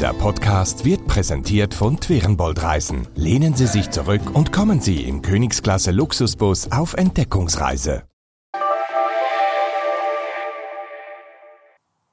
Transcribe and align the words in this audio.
Dieser 0.00 0.14
Podcast 0.14 0.86
wird 0.86 1.06
präsentiert 1.06 1.74
von 1.74 2.00
Twerenbold 2.00 2.62
Reisen. 2.62 3.06
Lehnen 3.16 3.54
Sie 3.54 3.66
sich 3.66 3.90
zurück 3.90 4.22
und 4.32 4.50
kommen 4.50 4.80
Sie 4.80 5.02
im 5.02 5.20
Königsklasse 5.20 5.90
Luxusbus 5.90 6.72
auf 6.72 6.94
Entdeckungsreise. 6.94 8.04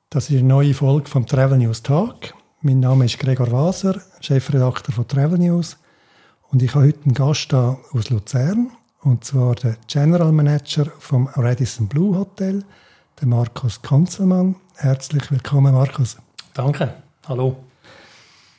Das 0.09 0.29
ist 0.29 0.31
eine 0.31 0.43
neue 0.43 0.73
Folge 0.73 1.07
vom 1.07 1.25
Travel 1.25 1.59
News 1.59 1.81
Tag. 1.81 2.33
Mein 2.59 2.81
Name 2.81 3.05
ist 3.05 3.19
Gregor 3.19 3.53
Waser, 3.53 4.01
Chefredakteur 4.19 4.93
von 4.93 5.07
Travel 5.07 5.39
News. 5.39 5.77
Und 6.51 6.61
ich 6.61 6.75
habe 6.75 6.87
heute 6.87 6.99
einen 7.05 7.13
Gast 7.13 7.53
da 7.53 7.77
aus 7.93 8.09
Luzern, 8.09 8.69
und 8.99 9.23
zwar 9.23 9.55
der 9.55 9.77
General 9.87 10.33
Manager 10.33 10.87
vom 10.99 11.27
Radisson 11.27 11.87
Blue 11.87 12.17
Hotel, 12.17 12.65
der 13.21 13.27
Markus 13.29 13.81
Konzelmann. 13.81 14.57
Herzlich 14.75 15.31
willkommen, 15.31 15.73
Markus. 15.73 16.17
Danke. 16.53 16.93
Hallo. 17.29 17.55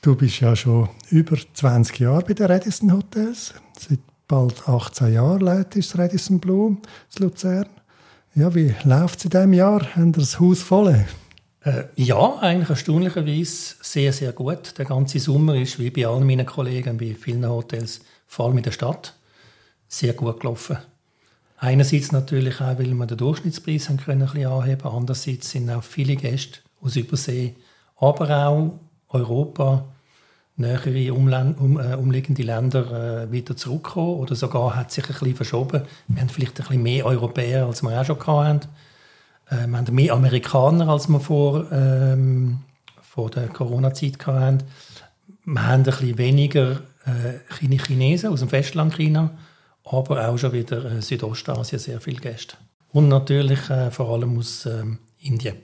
Du 0.01 0.15
bist 0.15 0.41
ja 0.41 0.55
schon 0.55 0.89
über 1.11 1.37
20 1.37 1.99
Jahre 1.99 2.23
bei 2.23 2.35
den 2.35 2.47
Radisson 2.47 2.93
Hotels. 2.93 3.53
Seit 3.77 3.99
bald 4.29 4.69
18 4.69 5.13
Jahren 5.13 5.41
leitest 5.41 5.95
du 5.95 5.99
Radisson 5.99 6.39
Blue 6.39 6.77
in 7.17 7.23
Luzern. 7.23 7.67
Ja, 8.35 8.55
wie 8.55 8.75
läuft 8.85 9.19
es 9.19 9.25
in 9.25 9.31
diesem 9.31 9.53
Jahr? 9.55 9.97
Haben 9.97 10.11
ihr 10.11 10.21
das 10.21 10.39
Haus 10.39 10.63
voll? 10.63 11.05
Äh, 11.65 11.85
ja, 11.97 12.37
eigentlich 12.39 12.71
erstaunlicherweise 12.71 13.75
sehr, 13.81 14.13
sehr 14.13 14.33
gut. 14.33 14.79
Der 14.79 14.85
ganze 14.85 15.19
Sommer 15.19 15.57
ist, 15.57 15.81
wie 15.81 15.91
bei 15.91 16.07
allen 16.07 16.27
meinen 16.27 16.47
Kollegen, 16.47 16.97
bei 16.97 17.17
vielen 17.21 17.49
Hotels, 17.49 18.01
vor 18.29 18.47
allem 18.47 18.59
in 18.59 18.63
der 18.63 18.71
Stadt, 18.71 19.15
sehr 19.89 20.13
gut 20.13 20.39
gelaufen. 20.39 20.79
Einerseits 21.57 22.13
natürlich 22.13 22.61
auch, 22.61 22.79
weil 22.79 22.95
wir 22.95 23.07
den 23.07 23.19
Durchschnittspreis 23.19 23.89
haben 23.89 23.97
können, 23.97 24.23
ein 24.23 24.33
bisschen 24.33 24.47
anheben 24.47 24.87
Andererseits 24.89 25.51
sind 25.51 25.71
auch 25.71 25.83
viele 25.83 26.15
Gäste 26.15 26.61
aus 26.81 26.95
Übersee 26.95 27.57
aber 27.99 28.47
auch 28.47 28.79
Europa, 29.09 29.85
nähere 30.57 31.13
Umland, 31.13 31.59
um, 31.61 31.79
äh, 31.79 31.95
umliegende 31.95 32.43
Länder 32.43 33.25
äh, 33.25 33.33
wieder 33.33 33.57
zurückkommen 33.57 34.19
oder 34.19 34.35
sogar 34.35 34.75
hat 34.75 34.91
sich 34.91 35.05
ein 35.05 35.13
bisschen 35.13 35.37
verschoben. 35.37 35.83
Wir 36.09 36.21
haben 36.21 36.29
vielleicht 36.29 36.61
ein 36.61 36.67
bisschen 36.67 36.83
mehr 36.83 37.07
Europäer, 37.07 37.67
als 37.67 37.83
wir 37.83 38.01
auch 38.01 38.05
schon 38.05 38.27
hatten. 38.27 38.69
Äh, 39.51 39.67
wir 39.67 39.79
haben 39.79 39.95
mehr 39.95 40.15
Amerikaner, 40.15 40.89
als 40.89 41.09
wir 41.09 41.21
vor, 41.21 41.71
ähm, 41.71 42.61
vor 43.01 43.31
der 43.31 43.49
Corona-Zeit 43.49 44.27
hatten. 44.27 44.65
Wir 45.45 45.67
haben 45.67 45.81
ein 45.81 45.83
bisschen 45.85 46.19
weniger 46.19 46.81
äh, 47.07 47.79
Chinesen 47.79 48.31
aus 48.31 48.41
dem 48.41 48.49
Festland 48.49 48.95
China, 48.95 49.31
aber 49.85 50.29
auch 50.29 50.37
schon 50.37 50.53
wieder 50.53 50.85
äh, 50.85 51.03
Südostasien 51.03 51.79
sehr 51.79 52.01
viele 52.01 52.21
Gäste. 52.21 52.57
Und 52.91 53.09
natürlich 53.09 53.71
äh, 53.71 53.91
vor 53.91 54.11
allem 54.11 54.39
aus 54.39 54.67
ähm, 54.67 54.99
Indien 55.21 55.57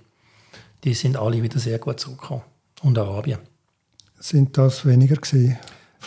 die 0.84 0.95
sind 0.95 1.17
alle 1.17 1.42
wieder 1.42 1.59
sehr 1.59 1.78
gut 1.78 1.98
zurückgekommen. 1.98 2.42
Und 2.85 2.99
Arabien. 2.99 3.39
Sind 4.21 4.59
das 4.59 4.85
weniger 4.85 5.17
gewesen? 5.17 5.57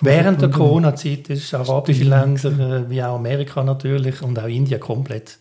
Während 0.02 0.42
der 0.44 0.50
Corona-Zeit 0.50 1.28
ist 1.30 1.56
arabische 1.56 2.04
Länder, 2.04 2.52
äh, 2.52 2.90
wie 2.90 3.02
auch 3.02 3.16
Amerika 3.16 3.64
natürlich 3.64 4.22
und 4.22 4.38
auch 4.38 4.46
Indien 4.46 4.80
komplett 4.80 5.40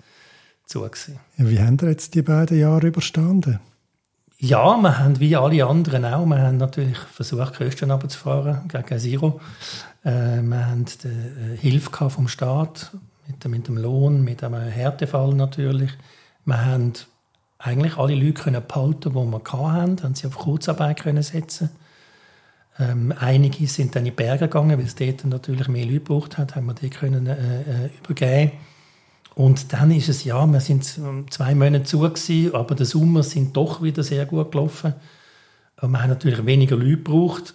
zu. 0.64 0.80
Gewesen. 0.80 1.20
Ja, 1.36 1.50
wie 1.50 1.60
haben 1.60 1.78
wir 1.80 1.90
jetzt 1.90 2.14
die 2.14 2.22
beiden 2.22 2.58
Jahre 2.58 2.86
überstanden? 2.86 3.60
Ja, 4.38 4.76
wir 4.78 4.98
haben 4.98 5.20
wie 5.20 5.36
alle 5.36 5.66
anderen 5.66 6.06
auch. 6.06 6.24
Wir 6.24 6.38
haben 6.38 6.56
natürlich 6.56 6.98
versucht, 6.98 7.58
Kosten 7.58 7.90
runterzufahren 7.90 8.66
gegen 8.68 8.98
Zero. 8.98 9.40
Äh, 10.04 10.40
wir 10.40 10.66
haben 10.66 10.86
die 10.86 11.08
äh, 11.08 11.56
Hilfe 11.58 12.08
vom 12.08 12.28
Staat 12.28 12.92
mit 13.26 13.44
dem, 13.44 13.50
mit 13.50 13.68
dem 13.68 13.76
Lohn, 13.76 14.24
mit 14.24 14.42
einem 14.42 14.62
Härtefall 14.62 15.34
natürlich. 15.34 15.90
Wir 16.46 16.64
haben 16.64 16.94
eigentlich 17.58 17.96
alle 17.96 18.14
Leute 18.14 18.34
können 18.34 18.62
behalten, 18.66 19.10
die 19.10 19.14
wir 19.14 19.40
hatten, 19.52 20.02
haben 20.02 20.14
sie 20.14 20.26
auf 20.26 20.38
Kurzarbeit 20.38 21.00
können 21.00 21.22
setzen. 21.22 21.70
Ähm, 22.78 23.14
einige 23.18 23.66
sind 23.66 23.94
dann 23.94 24.04
in 24.04 24.12
die 24.12 24.16
Berge 24.16 24.48
gegangen, 24.48 24.78
weil 24.78 24.84
es 24.84 24.94
dort 24.94 25.24
natürlich 25.24 25.68
mehr 25.68 25.84
Leute 25.84 26.00
gebraucht 26.00 26.36
hat, 26.36 26.54
haben 26.54 26.66
wir 26.66 26.74
die 26.74 26.90
können 26.90 27.26
äh, 27.26 27.32
äh, 27.32 27.90
übergeben. 27.98 28.52
Und 29.34 29.72
dann 29.72 29.90
ist 29.90 30.08
es 30.08 30.24
ja, 30.24 30.46
wir 30.46 30.60
sind 30.60 30.84
zwei 30.84 31.54
Monate 31.54 31.84
zu 31.84 32.00
gewesen, 32.00 32.54
aber 32.54 32.74
der 32.74 32.86
Sommer 32.86 33.22
sind 33.22 33.56
doch 33.56 33.82
wieder 33.82 34.02
sehr 34.02 34.26
gut 34.26 34.52
gelaufen. 34.52 34.94
Und 35.80 35.90
wir 35.90 36.02
haben 36.02 36.10
natürlich 36.10 36.44
weniger 36.44 36.76
Leute 36.76 36.96
gebraucht, 36.96 37.54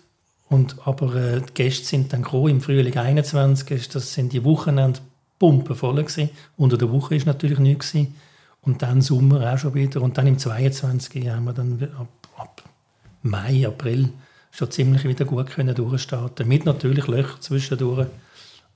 und, 0.52 0.76
aber 0.86 1.16
äh, 1.16 1.42
die 1.42 1.54
Gäste 1.54 1.86
sind 1.86 2.12
dann 2.12 2.24
gekommen, 2.24 2.50
im 2.50 2.62
Frühling 2.62 2.98
21, 2.98 3.88
das 3.88 4.14
sind 4.14 4.34
die 4.34 4.44
Wochenende 4.44 5.00
Pumpen 5.40 5.76
voll 5.78 5.96
gewesen. 5.96 6.30
Unter 6.58 6.78
der 6.78 6.92
Woche 6.92 7.16
ist 7.16 7.26
natürlich 7.26 7.58
nichts 7.58 7.94
gewesen. 7.94 8.16
Und 8.62 8.82
dann 8.82 9.02
Sommer 9.02 9.54
auch 9.54 9.58
schon 9.58 9.74
wieder. 9.74 10.02
Und 10.02 10.18
dann 10.18 10.28
im 10.28 10.38
22. 10.38 11.28
haben 11.30 11.46
wir 11.46 11.54
dann 11.54 11.82
ab, 11.98 12.08
ab 12.38 12.64
Mai, 13.24 13.66
April 13.68 14.10
schon 14.52 14.70
ziemlich 14.70 15.04
wieder 15.04 15.26
gut 15.26 15.48
können 15.48 15.74
durchstarten. 15.74 16.48
Mit 16.48 16.66
natürlich 16.66 17.08
Löchern 17.08 17.42
zwischendurch. 17.42 18.08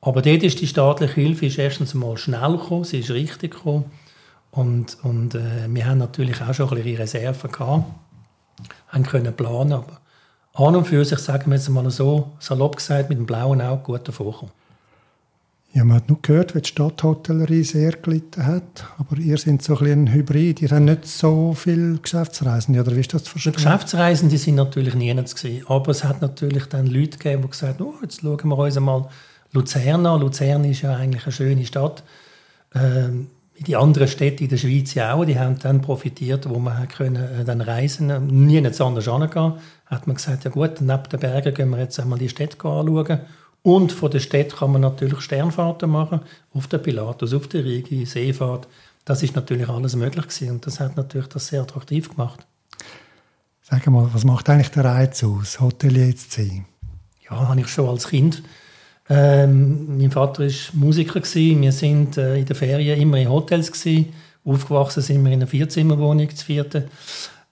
Aber 0.01 0.21
dort 0.21 0.43
ist 0.43 0.61
die 0.61 0.67
staatliche 0.67 1.15
Hilfe 1.15 1.47
ist 1.47 1.57
erstens 1.57 1.93
mal 1.93 2.17
schnell 2.17 2.57
gekommen, 2.57 2.83
sie 2.83 2.99
ist 2.99 3.11
richtig 3.11 3.55
gekommen. 3.55 3.85
Und, 4.51 4.97
und 5.03 5.35
äh, 5.35 5.67
wir 5.67 5.85
haben 5.85 5.97
natürlich 5.97 6.41
auch 6.41 6.53
schon 6.53 6.69
ein 6.69 6.75
bisschen 6.75 6.97
Reserven 6.97 7.51
gehabt, 7.51 7.85
haben 8.87 9.03
können 9.03 9.35
planen, 9.35 9.73
aber 9.73 9.99
an 10.53 10.75
und 10.77 10.85
für 10.85 11.03
sich, 11.03 11.19
sagen 11.19 11.51
wir 11.51 11.57
jetzt 11.57 11.67
mal 11.69 11.89
so, 11.91 12.31
salopp 12.39 12.77
gesagt, 12.77 13.09
mit 13.09 13.17
dem 13.17 13.25
blauen 13.25 13.61
Auge 13.61 13.83
gut 13.83 14.07
davor 14.07 14.43
ja, 14.43 14.47
man 15.83 15.97
hat 15.97 16.07
nur 16.07 16.21
gehört, 16.21 16.55
wie 16.55 16.61
die 16.61 16.69
Stadthotellerie 16.69 17.63
sehr 17.63 17.91
gelitten 17.91 18.45
hat. 18.45 18.85
Aber 18.97 19.17
ihr 19.17 19.37
seid 19.37 19.61
so 19.61 19.77
ein, 19.77 20.05
ein 20.05 20.13
Hybrid. 20.13 20.61
Ihr 20.61 20.69
habt 20.69 20.81
nicht 20.81 21.05
so 21.05 21.53
viele 21.53 21.97
Geschäftsreisende, 21.97 22.79
oder 22.79 22.95
wie 22.95 23.01
ist 23.01 23.13
das 23.13 23.25
zu 23.25 23.31
verstehen? 23.31 23.53
Die 23.57 23.63
Geschäftsreisende 23.63 24.37
sind 24.37 24.55
natürlich 24.55 24.95
nie 24.95 25.13
gewesen. 25.13 25.65
Aber 25.67 25.91
es 25.91 26.05
hat 26.05 26.21
natürlich 26.21 26.67
dann 26.67 26.87
Leute 26.87 27.17
gegeben, 27.17 27.41
die 27.41 27.49
gesagt 27.49 27.79
haben, 27.81 27.87
oh, 27.87 27.95
jetzt 28.01 28.21
schauen 28.21 28.47
wir 28.47 28.57
uns 28.57 28.77
einmal 28.77 29.09
Luzern 29.51 30.05
an. 30.05 30.21
Luzern 30.21 30.63
ist 30.63 30.81
ja 30.81 30.95
eigentlich 30.95 31.25
eine 31.25 31.33
schöne 31.33 31.65
Stadt. 31.65 32.03
Ähm, 32.73 33.27
die 33.59 33.75
anderen 33.75 34.07
Städte 34.07 34.43
in 34.43 34.49
der 34.49 34.57
Schweiz 34.57 34.93
ja 34.93 35.13
auch, 35.13 35.25
die 35.25 35.39
haben 35.39 35.59
dann 35.59 35.81
profitiert, 35.81 36.49
wo 36.49 36.59
man 36.59 36.87
können, 36.87 37.15
äh, 37.15 37.43
dann 37.43 37.59
reisen, 37.59 38.27
nie 38.27 38.65
anders 38.65 39.05
hingehen. 39.05 39.53
Hat 39.85 40.07
man 40.07 40.15
gesagt, 40.15 40.45
ja 40.45 40.51
gut, 40.51 40.79
neben 40.79 41.03
den 41.11 41.19
Bergen 41.19 41.53
gehen 41.53 41.69
wir 41.69 41.79
jetzt 41.79 41.99
einmal 41.99 42.19
die 42.19 42.29
Städte 42.29 42.57
anschauen 42.65 43.19
und 43.65 43.91
von 43.91 44.11
der 44.11 44.19
Stadt 44.19 44.55
kann 44.55 44.71
man 44.71 44.81
natürlich 44.81 45.21
Sternfahrten 45.21 45.89
machen, 45.89 46.21
auf 46.53 46.67
der 46.67 46.77
Pilatus, 46.77 47.33
auf 47.33 47.47
der 47.47 47.65
Rigi, 47.65 48.05
Seefahrt. 48.05 48.67
Das 49.05 49.23
ist 49.23 49.35
natürlich 49.35 49.67
alles 49.67 49.95
möglich 49.95 50.27
gewesen 50.27 50.51
und 50.51 50.67
das 50.67 50.79
hat 50.79 50.95
natürlich 50.95 51.29
das 51.29 51.47
sehr 51.47 51.63
attraktiv 51.63 52.09
gemacht. 52.09 52.45
Sag 53.63 53.87
mal, 53.87 54.07
was 54.13 54.23
macht 54.23 54.47
eigentlich 54.49 54.69
der 54.69 54.85
Reiz 54.85 55.23
aus, 55.23 55.59
Hotelier 55.59 56.15
zu 56.15 56.27
sein? 56.29 56.65
Ja, 57.27 57.47
habe 57.49 57.59
ich 57.59 57.67
schon 57.67 57.89
als 57.89 58.07
Kind. 58.07 58.43
Ähm, 59.09 59.97
mein 59.97 60.11
Vater 60.11 60.43
war 60.43 60.53
Musiker 60.73 61.19
gewesen. 61.19 61.63
Wir 61.63 61.71
sind 61.71 62.17
äh, 62.17 62.37
in 62.37 62.45
den 62.45 62.55
Ferien 62.55 63.01
immer 63.01 63.17
in 63.17 63.29
Hotels 63.29 63.71
gewesen. 63.71 64.13
Aufgewachsen 64.45 65.01
sind 65.01 65.25
wir 65.25 65.31
in 65.31 65.39
einer 65.39 65.47
Vierzimmerwohnung, 65.47 66.29
zu 66.35 66.45
vierten. 66.45 66.83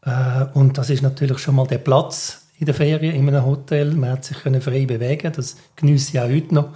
Äh, 0.06 0.46
und 0.54 0.78
das 0.78 0.92
ist 0.92 1.02
natürlich 1.02 1.40
schon 1.40 1.56
mal 1.56 1.66
der 1.66 1.80
Platz, 1.80 2.43
in 2.64 2.66
der 2.66 2.76
Ferien 2.76 3.14
in 3.14 3.28
einem 3.28 3.46
Hotel. 3.46 3.94
Man 3.94 4.12
hat 4.12 4.24
sich 4.24 4.38
können 4.38 4.62
frei 4.62 4.86
bewegen. 4.86 5.34
Das 5.36 5.58
genieße 5.76 6.12
ich 6.14 6.20
auch 6.22 6.30
heute 6.30 6.56
noch. 6.56 6.70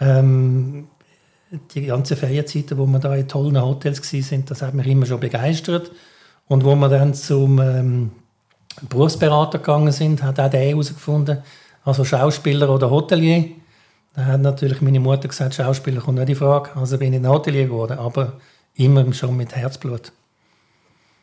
Ähm, 0.00 0.88
die 1.74 1.84
ganzen 1.84 2.16
Ferienzeiten, 2.16 2.78
wo 2.78 2.86
wir 2.86 2.98
da 2.98 3.14
in 3.14 3.28
tollen 3.28 3.60
Hotels 3.60 4.00
waren, 4.12 4.44
das 4.46 4.62
hat 4.62 4.72
mich 4.72 4.86
immer 4.86 5.04
schon 5.04 5.20
begeistert. 5.20 5.92
Und 6.46 6.64
wo 6.64 6.74
wir 6.76 6.88
dann 6.88 7.12
zum 7.12 7.58
ähm, 7.60 8.10
Berufsberater 8.88 9.58
gegangen 9.58 9.92
sind, 9.92 10.22
hat 10.22 10.40
auch 10.40 10.48
der 10.48 10.60
herausgefunden, 10.60 11.42
also 11.84 12.04
Schauspieler 12.04 12.70
oder 12.70 12.90
Hotelier. 12.90 13.50
Da 14.14 14.24
hat 14.24 14.40
natürlich 14.40 14.80
meine 14.80 15.00
Mutter 15.00 15.28
gesagt, 15.28 15.54
Schauspieler 15.54 16.00
kommt 16.00 16.18
nicht 16.18 16.30
in 16.30 16.36
Frage. 16.36 16.70
Also 16.74 16.96
bin 16.96 17.12
ich 17.12 17.20
ein 17.20 17.28
Hotelier 17.28 17.66
geworden, 17.66 17.98
aber 17.98 18.40
immer 18.76 19.12
schon 19.12 19.36
mit 19.36 19.54
Herzblut. 19.54 20.10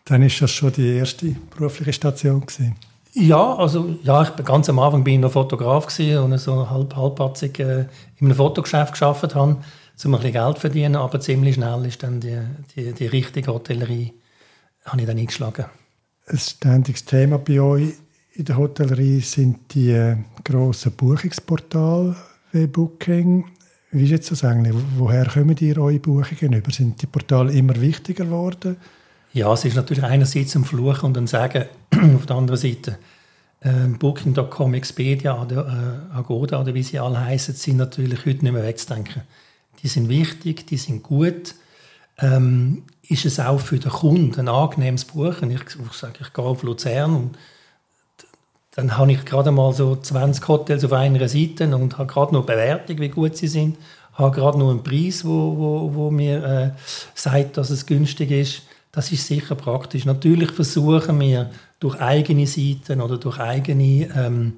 Dann 0.05 0.21
ist 0.21 0.39
das 0.43 0.51
schon 0.51 0.73
die 0.73 0.95
erste 0.97 1.35
berufliche 1.49 1.93
Station 1.93 2.41
gewesen. 2.41 2.75
Ja, 3.17 3.55
also 3.55 3.95
ja, 4.03 4.23
ich 4.23 4.31
bin 4.31 4.45
ganz 4.45 4.67
am 4.67 4.77
Anfang 4.77 5.05
bin 5.05 5.13
ich 5.13 5.19
noch 5.21 5.31
Fotograf 5.31 5.87
und 5.99 6.37
so 6.37 6.69
halb 6.69 6.95
halbpatzig 6.97 7.59
äh, 7.59 7.85
in 8.17 8.27
einem 8.27 8.35
Fotogeschäft 8.35 8.91
geschafft 8.91 9.35
habe, 9.35 9.51
um 9.51 9.57
ein 9.57 10.11
bisschen 10.11 10.33
Geld 10.33 10.55
zu 10.55 10.61
verdienen, 10.61 10.97
aber 10.97 11.21
ziemlich 11.21 11.55
schnell 11.55 11.85
ist 11.85 12.03
dann 12.03 12.19
die, 12.19 12.37
die, 12.75 12.91
die 12.91 13.07
richtige 13.07 13.53
Hotellerie 13.53 14.13
habe 14.83 14.99
ich 14.99 15.07
dann 15.07 15.17
eingeschlagen. 15.17 15.65
Ein 16.27 16.37
ständiges 16.37 17.05
Thema 17.05 17.37
bei 17.37 17.61
euch 17.61 17.93
in 18.33 18.45
der 18.45 18.57
Hotellerie 18.57 19.21
sind 19.21 19.73
die 19.73 19.91
äh, 19.91 20.17
grossen 20.43 20.91
Buchungsportale 20.91 22.17
wie 22.51 22.67
Booking. 22.67 23.45
Wie 23.91 24.03
ist 24.03 24.11
jetzt 24.11 24.31
das 24.31 24.43
eigentlich? 24.43 24.75
Woher 24.97 25.25
kommen 25.27 25.55
ihr 25.61 25.77
eure 25.77 25.99
Buchungen 25.99 26.51
über? 26.51 26.71
Sind 26.71 27.01
die 27.01 27.07
Portale 27.07 27.53
immer 27.53 27.79
wichtiger 27.79 28.25
geworden? 28.25 28.75
Ja, 29.35 29.51
es 29.51 29.65
ist 29.65 29.75
natürlich 29.75 30.05
einerseits 30.05 30.55
ein 30.55 30.63
Fluch 30.63 31.03
und 31.03 31.17
ein 31.17 31.27
Sagen 31.27 31.65
auf 32.15 32.25
der 32.25 32.37
anderen 32.37 32.57
Seite. 32.57 32.97
Ähm, 33.61 33.99
Booking.com, 33.99 34.73
Expedia, 34.73 35.45
äh, 35.51 36.15
Agoda 36.15 36.61
oder 36.61 36.73
wie 36.73 36.83
sie 36.83 36.99
alle 36.99 37.19
heißen, 37.19 37.53
sind 37.53 37.75
natürlich 37.75 38.19
heute 38.19 38.45
nicht 38.45 38.53
mehr 38.53 38.63
wegzudenken. 38.63 39.23
Die 39.83 39.89
sind 39.89 40.07
wichtig, 40.07 40.67
die 40.67 40.77
sind 40.77 41.03
gut. 41.03 41.55
Ähm, 42.17 42.83
ist 43.09 43.25
es 43.25 43.41
auch 43.41 43.59
für 43.59 43.77
den 43.77 43.91
Kunden 43.91 44.39
ein 44.39 44.47
angenehmes 44.47 45.03
Buchen? 45.03 45.51
Ich, 45.51 45.63
ich 45.63 45.91
sage, 45.91 46.19
ich 46.21 46.31
gehe 46.31 46.45
auf 46.45 46.63
Luzern 46.63 47.13
und 47.13 47.37
dann 48.71 48.97
habe 48.97 49.11
ich 49.11 49.25
gerade 49.25 49.51
mal 49.51 49.73
so 49.73 49.97
20 49.97 50.47
Hotels 50.47 50.85
auf 50.85 50.93
einer 50.93 51.27
Seite 51.27 51.75
und 51.75 51.97
habe 51.97 52.07
gerade 52.07 52.33
noch 52.33 52.45
Bewertung, 52.45 52.99
wie 52.99 53.09
gut 53.09 53.35
sie 53.35 53.49
sind, 53.49 53.75
habe 54.13 54.33
gerade 54.33 54.57
noch 54.57 54.69
einen 54.69 54.81
Preis, 54.81 55.25
wo, 55.25 55.57
wo, 55.57 55.93
wo 55.93 56.09
mir 56.09 56.45
äh, 56.45 56.71
sagt, 57.15 57.57
dass 57.57 57.69
es 57.69 57.85
günstig 57.85 58.31
ist. 58.31 58.61
Das 58.95 59.11
ist 59.11 59.27
sicher 59.27 59.55
praktisch. 59.55 60.05
Natürlich 60.05 60.51
versuchen 60.51 61.19
wir 61.19 61.51
durch 61.79 61.99
eigene 61.99 62.47
Seiten 62.47 63.01
oder 63.01 63.17
durch 63.17 63.39
eigene 63.39 64.07
ähm, 64.15 64.53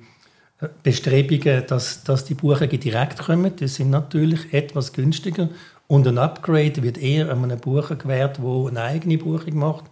Bestrebungen, 0.83 1.63
dass, 1.67 2.03
dass 2.03 2.23
die 2.23 2.35
Buchungen 2.35 2.79
direkt 2.79 3.17
kommen. 3.17 3.55
Die 3.55 3.67
sind 3.67 3.89
natürlich 3.89 4.53
etwas 4.53 4.93
günstiger 4.93 5.49
und 5.87 6.07
ein 6.07 6.19
Upgrade 6.19 6.83
wird 6.83 6.99
eher 6.99 7.31
einem 7.31 7.59
Bucher 7.59 7.95
gewährt, 7.95 8.37
der 8.37 8.67
eine 8.67 8.81
eigene 8.81 9.17
Buchung 9.17 9.55
macht 9.55 9.85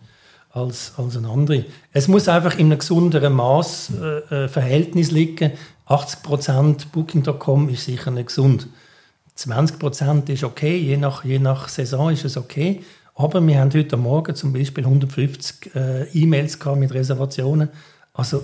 als, 0.51 0.93
als 0.95 1.17
ein 1.17 1.25
anderer. 1.25 1.63
Es 1.91 2.07
muss 2.07 2.27
einfach 2.27 2.53
in 2.59 2.67
einem 2.67 2.79
gesunderen 2.79 3.33
Maß 3.33 3.93
äh, 3.99 4.43
äh 4.43 4.47
Verhältnis 4.47 5.09
liegen. 5.09 5.53
80% 5.87 6.91
Booking.com 6.91 7.69
ist 7.69 7.85
sicher 7.85 8.11
nicht 8.11 8.27
gesund. 8.27 8.67
20% 9.37 10.29
ist 10.31 10.43
okay, 10.43 10.77
je 10.77 10.97
nach, 10.97 11.25
je 11.25 11.39
nach 11.39 11.67
Saison 11.67 12.11
ist 12.11 12.25
es 12.25 12.37
okay. 12.37 12.83
Aber 13.15 13.45
wir 13.45 13.59
haben 13.59 13.73
heute 13.73 13.95
Morgen 13.95 14.35
zum 14.35 14.51
Beispiel 14.51 14.83
150 14.83 15.73
äh, 15.73 16.03
E-Mails 16.09 16.59
mit 16.75 16.93
Reservationen. 16.93 17.69
Also 18.13 18.43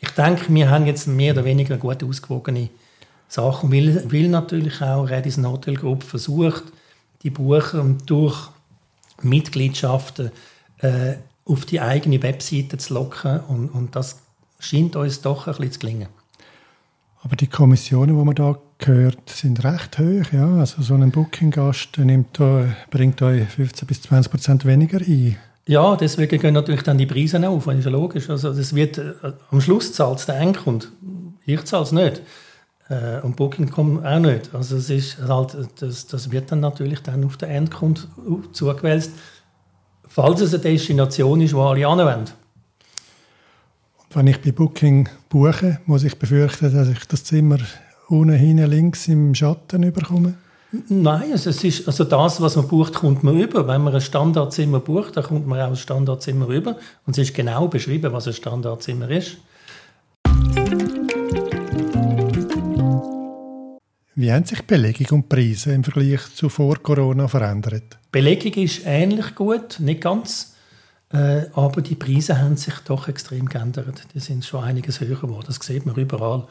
ich 0.00 0.08
denke, 0.10 0.52
wir 0.52 0.70
haben 0.70 0.86
jetzt 0.86 1.06
mehr 1.06 1.34
oder 1.34 1.44
weniger 1.44 1.76
gut 1.76 2.02
ausgewogene 2.02 2.70
Sachen, 3.28 3.70
weil, 3.70 4.10
weil 4.10 4.28
natürlich 4.28 4.80
auch 4.80 5.10
Radisson 5.10 5.46
Hotel 5.46 5.74
Group 5.74 6.02
versucht, 6.02 6.64
die 7.22 7.30
Bucher 7.30 7.84
durch 8.06 8.50
Mitgliedschaften 9.20 10.30
äh, 10.78 11.14
auf 11.44 11.66
die 11.66 11.80
eigene 11.80 12.22
Webseite 12.22 12.78
zu 12.78 12.94
locken 12.94 13.40
und, 13.40 13.68
und 13.68 13.96
das 13.96 14.20
scheint 14.58 14.96
uns 14.96 15.20
doch 15.20 15.46
ein 15.46 15.52
bisschen 15.52 15.72
zu 15.72 15.78
gelingen. 15.80 16.08
Aber 17.22 17.36
die 17.36 17.48
Kommissionen, 17.48 18.16
die 18.16 18.24
man 18.24 18.34
da 18.34 18.58
gehört, 18.78 19.28
sind 19.30 19.64
recht 19.64 19.98
hoch. 19.98 20.32
Ja? 20.32 20.56
Also 20.56 20.82
so 20.82 20.94
ein 20.94 21.10
Booking-Gast 21.10 21.98
bringt 22.90 23.22
euch 23.22 23.48
15 23.48 23.86
bis 23.86 24.02
20 24.02 24.30
Prozent 24.30 24.64
weniger 24.64 24.98
ein. 24.98 25.36
Ja, 25.66 25.96
deswegen 25.96 26.40
gehen 26.40 26.54
natürlich 26.54 26.82
dann 26.82 26.98
die 26.98 27.06
Preise 27.06 27.48
auf, 27.48 27.64
das 27.64 27.78
ist 27.78 27.84
ja 27.84 27.90
logisch. 27.90 28.30
Also 28.30 28.52
das 28.52 28.74
wird, 28.74 28.98
äh, 28.98 29.14
am 29.50 29.60
Schluss 29.60 29.92
zahlt 29.92 30.20
es 30.20 30.26
der 30.26 30.36
Endkunde. 30.36 30.86
Ich 31.44 31.64
zahle 31.64 31.82
es 31.82 31.92
nicht. 31.92 32.22
Äh, 32.88 33.20
und 33.22 33.34
Booking.com 33.34 34.04
auch 34.04 34.18
nicht. 34.20 34.54
Also 34.54 34.76
es 34.76 34.90
ist 34.90 35.18
halt, 35.26 35.56
das, 35.80 36.06
das 36.06 36.30
wird 36.30 36.52
dann 36.52 36.60
natürlich 36.60 37.00
dann 37.00 37.24
auf 37.24 37.36
den 37.36 37.50
Endkunden 37.50 38.04
zugewälzt 38.52 39.10
falls 40.16 40.40
es 40.40 40.54
eine 40.54 40.62
Destination 40.62 41.42
ist, 41.42 41.52
die 41.52 41.56
alle 41.56 41.86
anwenden. 41.86 42.32
Und 43.98 44.16
wenn 44.16 44.26
ich 44.28 44.40
bei 44.40 44.50
Booking 44.50 45.10
buche, 45.28 45.78
muss 45.84 46.04
ich 46.04 46.18
befürchten, 46.18 46.72
dass 46.72 46.88
ich 46.88 47.04
das 47.06 47.24
Zimmer 47.24 47.58
ohnehin 48.08 48.58
links 48.58 49.08
im 49.08 49.34
Schatten 49.34 49.92
bekomme? 49.92 50.34
Nein, 50.88 51.32
also 51.32 51.50
es 51.50 51.62
ist, 51.64 51.86
also 51.86 52.04
das, 52.04 52.40
was 52.40 52.56
man 52.56 52.68
bucht, 52.68 52.94
kommt 52.94 53.22
man 53.22 53.38
über. 53.38 53.66
Wenn 53.66 53.82
man 53.82 53.94
ein 53.94 54.00
Standardzimmer 54.00 54.80
bucht, 54.80 55.16
dann 55.16 55.24
kommt 55.24 55.46
man 55.46 55.60
auch 55.60 55.68
ein 55.68 55.76
Standardzimmer 55.76 56.48
über. 56.48 56.76
Und 57.06 57.16
es 57.16 57.28
ist 57.28 57.34
genau 57.34 57.68
beschrieben, 57.68 58.12
was 58.12 58.26
ein 58.26 58.32
Standardzimmer 58.32 59.08
ist. 59.10 59.38
Wie 64.18 64.32
haben 64.32 64.44
sich 64.44 64.62
Belegung 64.62 65.18
und 65.18 65.28
Preise 65.28 65.72
im 65.72 65.84
Vergleich 65.84 66.34
zu 66.34 66.48
vor 66.48 66.76
Corona 66.82 67.28
verändert? 67.28 67.98
Belegung 68.10 68.54
ist 68.54 68.80
ähnlich 68.84 69.34
gut, 69.34 69.78
nicht 69.78 70.00
ganz. 70.00 70.54
Äh, 71.12 71.42
aber 71.52 71.82
die 71.82 71.94
Preise 71.94 72.40
haben 72.40 72.56
sich 72.56 72.74
doch 72.86 73.08
extrem 73.08 73.46
geändert. 73.46 74.02
Die 74.14 74.20
sind 74.20 74.44
schon 74.44 74.64
einiges 74.64 75.00
höher 75.00 75.20
geworden. 75.20 75.44
Das 75.46 75.58
sieht 75.60 75.86
man 75.86 75.94
überall. 75.94 76.48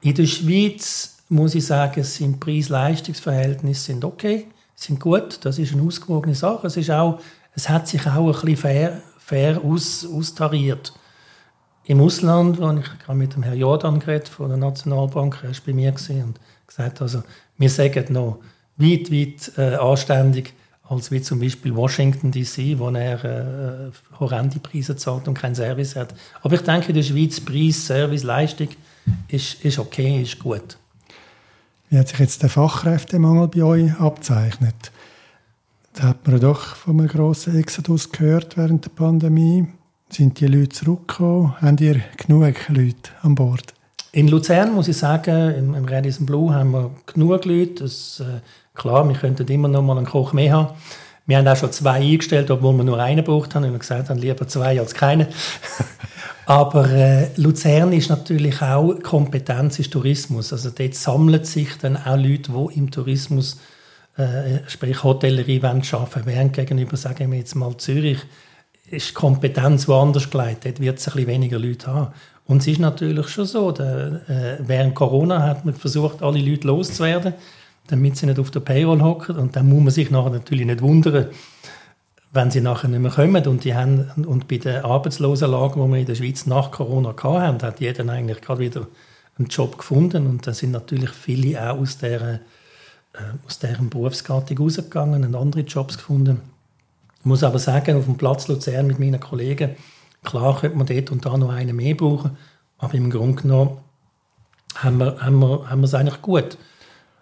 In 0.00 0.14
der 0.14 0.26
Schweiz 0.26 1.16
muss 1.28 1.54
ich 1.54 1.66
sagen, 1.66 2.04
sind 2.04 2.40
Preis-Leistungs-Verhältnisse 2.40 3.80
sind 3.80 4.04
okay, 4.04 4.46
sind 4.74 5.00
gut. 5.00 5.44
Das 5.44 5.58
ist 5.58 5.72
eine 5.72 5.82
ausgewogene 5.82 6.34
Sache. 6.34 6.66
Es, 6.66 6.76
ist 6.76 6.90
auch, 6.90 7.20
es 7.54 7.68
hat 7.68 7.88
sich 7.88 8.06
auch 8.06 8.26
ein 8.26 8.32
bisschen 8.32 8.56
fair, 8.56 9.02
fair 9.18 9.60
aus, 9.64 10.06
austariert. 10.06 10.92
Im 11.84 12.00
Ausland, 12.00 12.60
wo 12.60 12.70
ich 12.72 12.98
gerade 12.98 13.18
mit 13.18 13.34
dem 13.34 13.42
Herrn 13.42 13.58
Jordan 13.58 14.00
geredet 14.00 14.28
von 14.28 14.48
der 14.48 14.58
Nationalbank, 14.58 15.38
er 15.42 15.50
war 15.50 15.56
bei 15.64 15.72
mir 15.72 15.90
und 15.90 16.40
gesagt, 16.66 17.00
also 17.00 17.22
wir 17.58 17.70
sagen 17.70 18.12
noch 18.12 18.38
weit, 18.76 19.10
weit 19.10 19.52
äh, 19.56 19.76
anständig, 19.76 20.52
als 20.88 21.10
wie 21.10 21.22
zum 21.22 21.40
Beispiel 21.40 21.74
Washington 21.74 22.30
DC, 22.30 22.78
wo 22.78 22.90
er 22.90 23.24
äh, 23.24 23.90
horrende 24.18 24.58
Preise 24.58 24.96
zahlt 24.96 25.26
und 25.26 25.34
keinen 25.34 25.54
Service 25.54 25.96
hat. 25.96 26.14
Aber 26.42 26.54
ich 26.54 26.62
denke, 26.62 26.88
in 26.88 26.94
der 26.94 27.02
Schweiz 27.02 27.40
Preis, 27.40 27.86
Service, 27.86 28.22
Leistung 28.22 28.68
ist, 29.28 29.64
ist 29.64 29.78
okay, 29.78 30.22
ist 30.22 30.38
gut. 30.38 30.78
Wie 31.88 31.98
hat 31.98 32.08
sich 32.08 32.18
jetzt 32.18 32.42
der 32.42 32.50
Fachkräftemangel 32.50 33.48
bei 33.48 33.62
euch 33.62 34.00
abzeichnet? 34.00 34.90
Da 35.94 36.08
hat 36.08 36.26
man 36.26 36.40
doch 36.40 36.76
von 36.76 36.98
einem 36.98 37.08
grossen 37.08 37.58
Exodus 37.58 38.10
gehört 38.10 38.56
während 38.56 38.84
der 38.84 38.90
Pandemie. 38.90 39.66
Sind 40.10 40.40
die 40.40 40.46
Leute 40.46 40.70
zurückgekommen? 40.70 41.54
Habt 41.60 41.80
ihr 41.80 42.00
genug 42.16 42.68
Leute 42.68 43.10
an 43.22 43.34
Bord? 43.34 43.72
In 44.12 44.28
Luzern 44.28 44.74
muss 44.74 44.88
ich 44.88 44.96
sagen, 44.96 45.54
im, 45.54 45.74
im 45.74 45.84
Radisson 45.84 46.26
Blue 46.26 46.52
haben 46.52 46.70
wir 46.70 46.90
genug 47.06 47.44
Leute. 47.44 47.84
Das, 47.84 48.20
äh, 48.20 48.40
klar, 48.74 49.08
wir 49.08 49.16
könnten 49.16 49.46
immer 49.48 49.68
noch 49.68 49.82
mal 49.82 49.96
einen 49.96 50.06
Koch 50.06 50.32
mehr 50.32 50.52
haben. 50.52 50.74
Wir 51.26 51.38
haben 51.38 51.48
auch 51.48 51.56
schon 51.56 51.72
zwei 51.72 52.00
eingestellt, 52.00 52.50
obwohl 52.50 52.72
wir 52.76 52.84
nur 52.84 53.00
einen 53.00 53.16
gebraucht 53.16 53.54
haben. 53.54 53.64
Und 53.64 53.72
wir 53.72 53.78
gesagt 53.78 54.10
haben, 54.10 54.18
lieber 54.18 54.46
zwei 54.46 54.78
als 54.78 54.94
keine. 54.94 55.28
Aber 56.46 56.88
äh, 56.88 57.28
Luzern 57.36 57.92
ist 57.92 58.08
natürlich 58.08 58.62
auch 58.62 58.94
Kompetenz 59.02 59.80
ist 59.80 59.92
Tourismus. 59.92 60.52
Also 60.52 60.70
dort 60.70 60.94
sammeln 60.94 61.42
sich 61.44 61.76
dann 61.78 61.96
auch 61.96 62.16
Leute, 62.16 62.52
die 62.52 62.78
im 62.78 62.90
Tourismus, 62.90 63.58
äh, 64.16 64.60
sprich 64.68 65.02
Hotellerie, 65.02 65.60
wollen 65.60 65.82
arbeiten 65.90 66.22
während 66.24 66.52
gegenüber, 66.52 66.96
sagen 66.96 67.32
wir 67.32 67.38
jetzt 67.38 67.56
mal 67.56 67.76
Zürich, 67.76 68.18
ist 68.88 69.12
Kompetenz 69.12 69.88
woanders 69.88 70.30
gelegt. 70.30 70.64
Dort 70.64 70.78
wird 70.78 70.98
es 71.00 71.08
ein 71.08 71.14
bisschen 71.14 71.26
weniger 71.26 71.58
Leute 71.58 71.88
haben. 71.88 72.12
Und 72.46 72.58
es 72.58 72.68
ist 72.68 72.78
natürlich 72.78 73.26
schon 73.26 73.46
so, 73.46 73.72
der, 73.72 74.20
äh, 74.28 74.58
während 74.60 74.94
Corona 74.94 75.42
hat 75.42 75.64
man 75.64 75.74
versucht, 75.74 76.22
alle 76.22 76.38
Leute 76.38 76.68
loszuwerden, 76.68 77.34
damit 77.88 78.16
sie 78.16 78.26
nicht 78.26 78.38
auf 78.38 78.52
der 78.52 78.60
Payroll 78.60 79.02
hocken. 79.02 79.36
Und 79.36 79.56
dann 79.56 79.68
muss 79.68 79.82
man 79.82 79.90
sich 79.90 80.12
nachher 80.12 80.30
natürlich 80.30 80.66
nicht 80.66 80.80
wundern, 80.80 81.26
wenn 82.32 82.50
sie 82.50 82.60
nachher 82.60 82.88
nicht 82.88 83.00
mehr 83.00 83.10
kommen. 83.10 83.46
Und, 83.46 83.64
die 83.64 83.74
haben, 83.74 84.10
und 84.26 84.48
bei 84.48 84.58
den 84.58 84.84
Arbeitslosenlagen, 84.84 85.82
die 85.82 85.92
wir 85.92 85.98
in 85.98 86.06
der 86.06 86.14
Schweiz 86.14 86.46
nach 86.46 86.70
Corona 86.70 87.14
hatten, 87.16 87.62
hat 87.62 87.80
jeder 87.80 88.08
eigentlich 88.08 88.40
gerade 88.40 88.60
wieder 88.60 88.86
einen 89.38 89.48
Job 89.48 89.78
gefunden. 89.78 90.26
Und 90.26 90.46
da 90.46 90.52
sind 90.52 90.72
natürlich 90.72 91.10
viele 91.10 91.60
auch 91.60 91.78
aus, 91.78 91.98
der, 91.98 92.20
äh, 92.22 92.38
aus 93.46 93.58
deren 93.58 93.90
Berufsgattung 93.90 94.58
rausgegangen 94.58 95.24
und 95.24 95.34
andere 95.34 95.62
Jobs 95.62 95.96
gefunden. 95.96 96.40
Ich 97.20 97.24
muss 97.24 97.42
aber 97.42 97.58
sagen, 97.58 97.96
auf 97.96 98.04
dem 98.04 98.16
Platz 98.16 98.48
Luzern 98.48 98.86
mit 98.86 98.98
meinen 98.98 99.20
Kollegen, 99.20 99.76
Klar 100.26 100.58
könnte 100.60 100.76
man 100.76 100.86
dort 100.86 101.10
und 101.12 101.24
da 101.24 101.36
noch 101.38 101.50
einen 101.50 101.76
mehr 101.76 101.94
brauchen, 101.94 102.36
aber 102.78 102.94
im 102.94 103.10
Grunde 103.10 103.42
genommen 103.42 103.78
haben 104.74 104.98
wir, 104.98 105.20
haben 105.20 105.38
wir, 105.38 105.70
haben 105.70 105.80
wir 105.80 105.84
es 105.84 105.94
eigentlich 105.94 106.20
gut. 106.20 106.58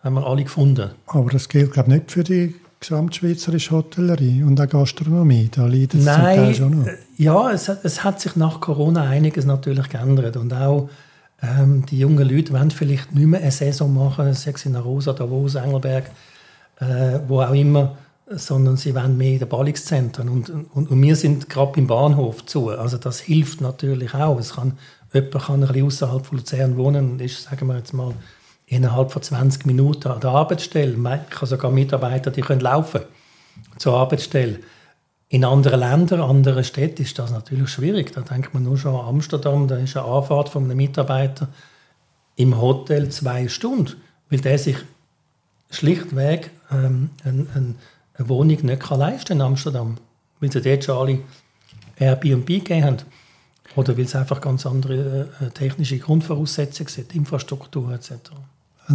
Haben 0.02 0.14
wir 0.14 0.26
alle 0.26 0.42
gefunden. 0.42 0.90
Aber 1.06 1.30
das 1.30 1.48
gilt, 1.48 1.72
glaube 1.72 1.90
ich, 1.90 1.98
nicht 1.98 2.10
für 2.10 2.24
die 2.24 2.54
gesamtschweizerische 2.88 3.70
Hotellerie 3.72 4.42
und 4.42 4.60
auch 4.60 4.68
Gastronomie. 4.68 5.48
Da 5.50 5.66
leidet 5.66 5.94
es 5.94 6.04
Nein, 6.04 6.16
zum 6.16 6.44
Teil 6.44 6.54
schon 6.54 6.80
noch. 6.80 6.86
Äh, 6.86 6.96
ja, 7.16 7.50
es, 7.50 7.68
es 7.68 8.04
hat 8.04 8.20
sich 8.20 8.36
nach 8.36 8.60
Corona 8.60 9.02
einiges 9.02 9.44
natürlich 9.44 9.88
geändert. 9.88 10.36
Und 10.36 10.52
auch 10.52 10.88
ähm, 11.42 11.84
die 11.86 11.98
jungen 11.98 12.28
Leute 12.28 12.52
wollen 12.52 12.70
vielleicht 12.70 13.14
nicht 13.14 13.26
mehr 13.26 13.40
eine 13.40 13.50
Saison 13.50 13.92
machen, 13.92 14.32
sei 14.34 14.52
es 14.54 14.66
in 14.66 14.76
Rosa, 14.76 15.12
Davos, 15.12 15.54
Engelberg, 15.54 16.10
äh, 16.80 17.18
wo 17.26 17.40
auch 17.40 17.54
immer 17.54 17.96
sondern 18.26 18.76
sie 18.76 18.94
wollen 18.94 19.16
mehr 19.16 19.32
in 19.32 19.38
den 19.40 19.48
Ballungszentren. 19.48 20.28
Und, 20.28 20.50
und, 20.50 20.90
und 20.90 21.02
wir 21.02 21.16
sind 21.16 21.48
gerade 21.48 21.72
beim 21.72 21.86
Bahnhof 21.86 22.46
zu. 22.46 22.70
Also 22.70 22.96
das 22.96 23.20
hilft 23.20 23.60
natürlich 23.60 24.14
auch. 24.14 24.38
Es 24.38 24.54
kann, 24.54 24.78
jemand 25.12 25.32
kann 25.32 25.62
ein 25.62 25.68
bisschen 25.68 25.86
außerhalb 25.86 26.26
von 26.26 26.38
Luzern 26.38 26.76
wohnen 26.76 27.12
und 27.12 27.20
ist, 27.20 27.42
sagen 27.42 27.66
wir 27.66 27.76
jetzt 27.76 27.92
mal, 27.92 28.14
innerhalb 28.66 29.12
von 29.12 29.22
20 29.22 29.66
Minuten 29.66 30.08
an 30.08 30.20
der 30.20 30.30
Arbeitsstelle. 30.30 30.92
Ich 30.92 31.36
habe 31.36 31.46
sogar 31.46 31.70
Mitarbeiter, 31.70 32.30
die 32.30 32.40
können 32.40 32.60
laufen 32.60 33.02
zur 33.78 33.94
Arbeitsstelle. 33.94 34.60
In 35.28 35.44
anderen 35.44 35.80
Ländern, 35.80 36.20
anderen 36.20 36.64
Städten 36.64 37.02
ist 37.02 37.18
das 37.18 37.30
natürlich 37.30 37.68
schwierig. 37.70 38.12
Da 38.12 38.20
denkt 38.20 38.54
man 38.54 38.62
nur 38.62 38.78
schon 38.78 38.94
an 38.94 39.06
Amsterdam, 39.06 39.68
da 39.68 39.76
ist 39.76 39.96
eine 39.96 40.06
Anfahrt 40.06 40.48
von 40.48 40.64
einem 40.64 40.76
Mitarbeiter 40.76 41.48
im 42.36 42.60
Hotel 42.60 43.08
zwei 43.10 43.48
Stunden, 43.48 43.94
weil 44.30 44.40
der 44.40 44.58
sich 44.58 44.76
schlichtweg 45.70 46.50
ähm, 46.70 47.10
ein, 47.24 47.48
ein 47.54 47.76
eine 48.14 48.28
Wohnung 48.28 48.58
nicht 48.62 48.80
kann 48.80 48.98
leisten 48.98 49.34
in 49.34 49.40
Amsterdam, 49.40 49.96
weil 50.40 50.50
sie 50.50 50.60
dort 50.60 50.84
schon 50.84 50.96
alle 50.96 51.18
Airbnb 51.98 52.46
gegeben 52.46 52.84
haben. 52.84 52.96
Oder 53.76 53.96
weil 53.96 54.04
es 54.04 54.14
einfach 54.14 54.40
ganz 54.40 54.66
andere 54.66 55.28
äh, 55.40 55.50
technische 55.50 55.98
Grundvoraussetzungen 55.98 56.88
sind, 56.88 57.14
Infrastruktur 57.14 57.92
etc. 57.92 58.12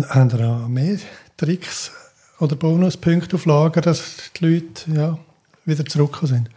Haben 0.09 0.29
Sie 0.29 0.43
auch 0.43 0.67
mehr 0.67 0.97
Tricks 1.35 1.91
oder 2.39 2.55
Bonuspunkte 2.55 3.35
auf 3.35 3.45
Lager, 3.45 3.81
dass 3.81 4.31
die 4.39 4.45
Leute 4.45 4.91
ja, 4.91 5.19
wieder 5.65 5.85
zurückgekommen 5.85 6.33
sind? 6.33 6.49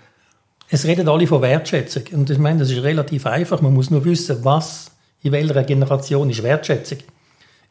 Es 0.68 0.84
reden 0.84 1.08
alle 1.08 1.26
von 1.26 1.42
Wertschätzung. 1.42 2.04
Und 2.12 2.30
ich 2.30 2.38
meine, 2.38 2.60
das 2.60 2.70
ist 2.70 2.82
relativ 2.82 3.26
einfach. 3.26 3.60
Man 3.60 3.74
muss 3.74 3.90
nur 3.90 4.04
wissen, 4.04 4.42
was 4.42 4.90
in 5.22 5.32
welcher 5.32 5.62
Generation 5.64 6.30
ist 6.30 6.42
Wertschätzung? 6.42 6.98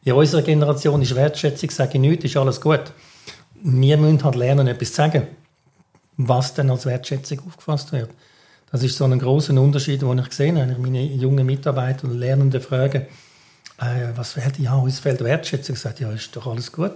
In 0.04 0.12
unserer 0.12 0.42
Generation 0.42 1.00
ist 1.02 1.14
Wertschätzung, 1.14 1.70
sage 1.70 1.92
ich 1.94 2.00
nicht, 2.00 2.24
ist 2.24 2.36
alles 2.36 2.60
gut. 2.60 2.92
Wir 3.62 3.96
müssen 3.96 4.22
halt 4.22 4.34
lernen, 4.34 4.66
etwas 4.66 4.90
zu 4.90 4.94
sagen, 4.96 5.26
was 6.16 6.54
dann 6.54 6.70
als 6.70 6.86
Wertschätzung 6.86 7.40
aufgefasst 7.46 7.92
wird. 7.92 8.10
Das 8.72 8.82
ist 8.82 8.96
so 8.96 9.04
ein 9.04 9.18
großer 9.18 9.52
Unterschied, 9.60 10.00
den 10.00 10.18
ich 10.18 10.28
gesehen 10.30 10.58
habe, 10.58 10.72
ich 10.72 10.78
meine 10.78 11.04
jungen 11.04 11.44
Mitarbeiter 11.44 12.08
und 12.08 12.18
Lernenden 12.18 12.62
frage, 12.62 13.06
äh, 13.78 14.16
was 14.16 14.32
fehlt? 14.32 14.58
Ja, 14.58 14.76
uns 14.76 14.98
fehlt 14.98 15.22
Wertschätzung. 15.22 15.74
Ich 15.74 15.82
sage, 15.82 16.04
ja, 16.04 16.10
ist 16.10 16.34
doch 16.34 16.46
alles 16.46 16.72
gut. 16.72 16.92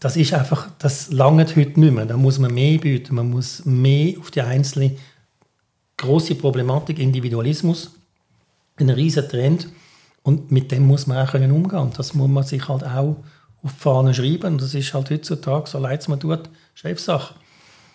Das 0.00 0.16
ist 0.16 0.32
einfach, 0.32 0.68
das 0.78 1.10
langt 1.10 1.54
heute 1.54 1.80
nicht 1.80 1.92
mehr. 1.92 2.06
Da 2.06 2.16
muss 2.16 2.38
man 2.38 2.54
mehr 2.54 2.78
bieten. 2.78 3.14
Man 3.14 3.28
muss 3.28 3.64
mehr 3.66 4.18
auf 4.18 4.30
die 4.30 4.40
einzelne 4.40 4.96
große 5.98 6.36
Problematik 6.36 6.98
Individualismus, 6.98 7.90
ein 8.76 8.88
riesen 8.88 9.28
Trend. 9.28 9.68
Und 10.22 10.50
mit 10.50 10.72
dem 10.72 10.86
muss 10.86 11.06
man 11.06 11.18
auch 11.18 11.32
können 11.32 11.52
umgehen. 11.52 11.80
Und 11.80 11.98
das 11.98 12.14
muss 12.14 12.30
man 12.30 12.44
sich 12.44 12.66
halt 12.68 12.84
auch 12.84 13.16
auf 13.62 13.72
die 13.74 13.80
Fahne 13.80 14.14
schreiben. 14.14 14.54
Und 14.54 14.62
das 14.62 14.72
ist 14.72 14.94
halt 14.94 15.10
heutzutage, 15.10 15.68
so 15.68 15.78
leid 15.78 16.00
es 16.00 16.08
man 16.08 16.20
tut, 16.20 16.48
Chefsache. 16.74 17.34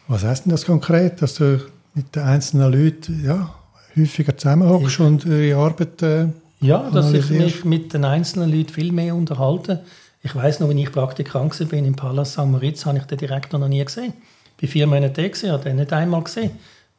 Was 0.07 0.23
heißt 0.23 0.45
denn 0.45 0.51
das 0.51 0.65
konkret, 0.65 1.21
dass 1.21 1.35
du 1.35 1.61
mit 1.93 2.15
den 2.15 2.23
einzelnen 2.23 2.71
Leuten 2.71 3.23
ja, 3.23 3.53
häufiger 3.95 4.37
zusammenhockst 4.37 4.99
und 4.99 5.25
ihre 5.25 5.57
Arbeit 5.57 6.01
äh, 6.01 6.27
Ja, 6.59 6.89
dass 6.89 7.13
ich 7.13 7.29
mich 7.29 7.65
mit 7.65 7.93
den 7.93 8.05
einzelnen 8.05 8.51
Leuten 8.51 8.73
viel 8.73 8.91
mehr 8.91 9.15
unterhalte. 9.15 9.83
Ich 10.21 10.35
weiß 10.35 10.59
noch, 10.59 10.69
wenn 10.69 10.77
ich 10.77 10.91
Praktikant 10.91 11.59
war 11.59 11.79
im 11.79 11.95
Palast 11.95 12.33
St. 12.33 12.45
Moritz, 12.45 12.85
habe 12.85 12.97
ich 12.97 13.03
den 13.03 13.17
Direktor 13.17 13.59
noch 13.59 13.67
nie 13.67 13.83
gesehen. 13.83 14.13
Bei 14.59 14.67
vier 14.67 14.87
Monaten 14.87 15.29
gesehen, 15.29 15.51
habe 15.51 15.69
ihn 15.69 15.75
nicht 15.75 15.91
einmal 15.91 16.23
gesehen. 16.23 16.51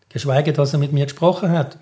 Geschweige, 0.09 0.53
dass 0.53 0.75
er 0.75 0.79
mit 0.79 0.93
mir 0.93 1.07
gesprochen 1.07 1.51
hat. 1.51 1.79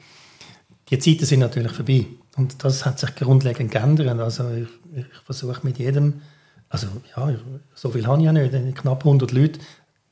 Die 0.91 0.99
Zeiten 0.99 1.25
sind 1.25 1.41
natürlich 1.41 1.73
vorbei. 1.73 2.07
Und 2.37 2.65
das 2.65 2.87
hat 2.87 2.99
sich 2.99 3.15
grundlegend 3.15 3.71
geändert. 3.71 4.19
Also 4.19 4.45
ich, 4.51 4.69
ich 4.97 5.07
versuche 5.25 5.61
mit 5.65 5.79
jedem, 5.79 6.23
also 6.69 6.87
ja, 7.17 7.35
so 7.75 7.91
viel 7.91 8.07
habe 8.07 8.21
ich 8.21 8.25
ja 8.27 8.33
nicht, 8.33 8.77
knapp 8.77 9.05
100 9.05 9.33
Leute, 9.33 9.61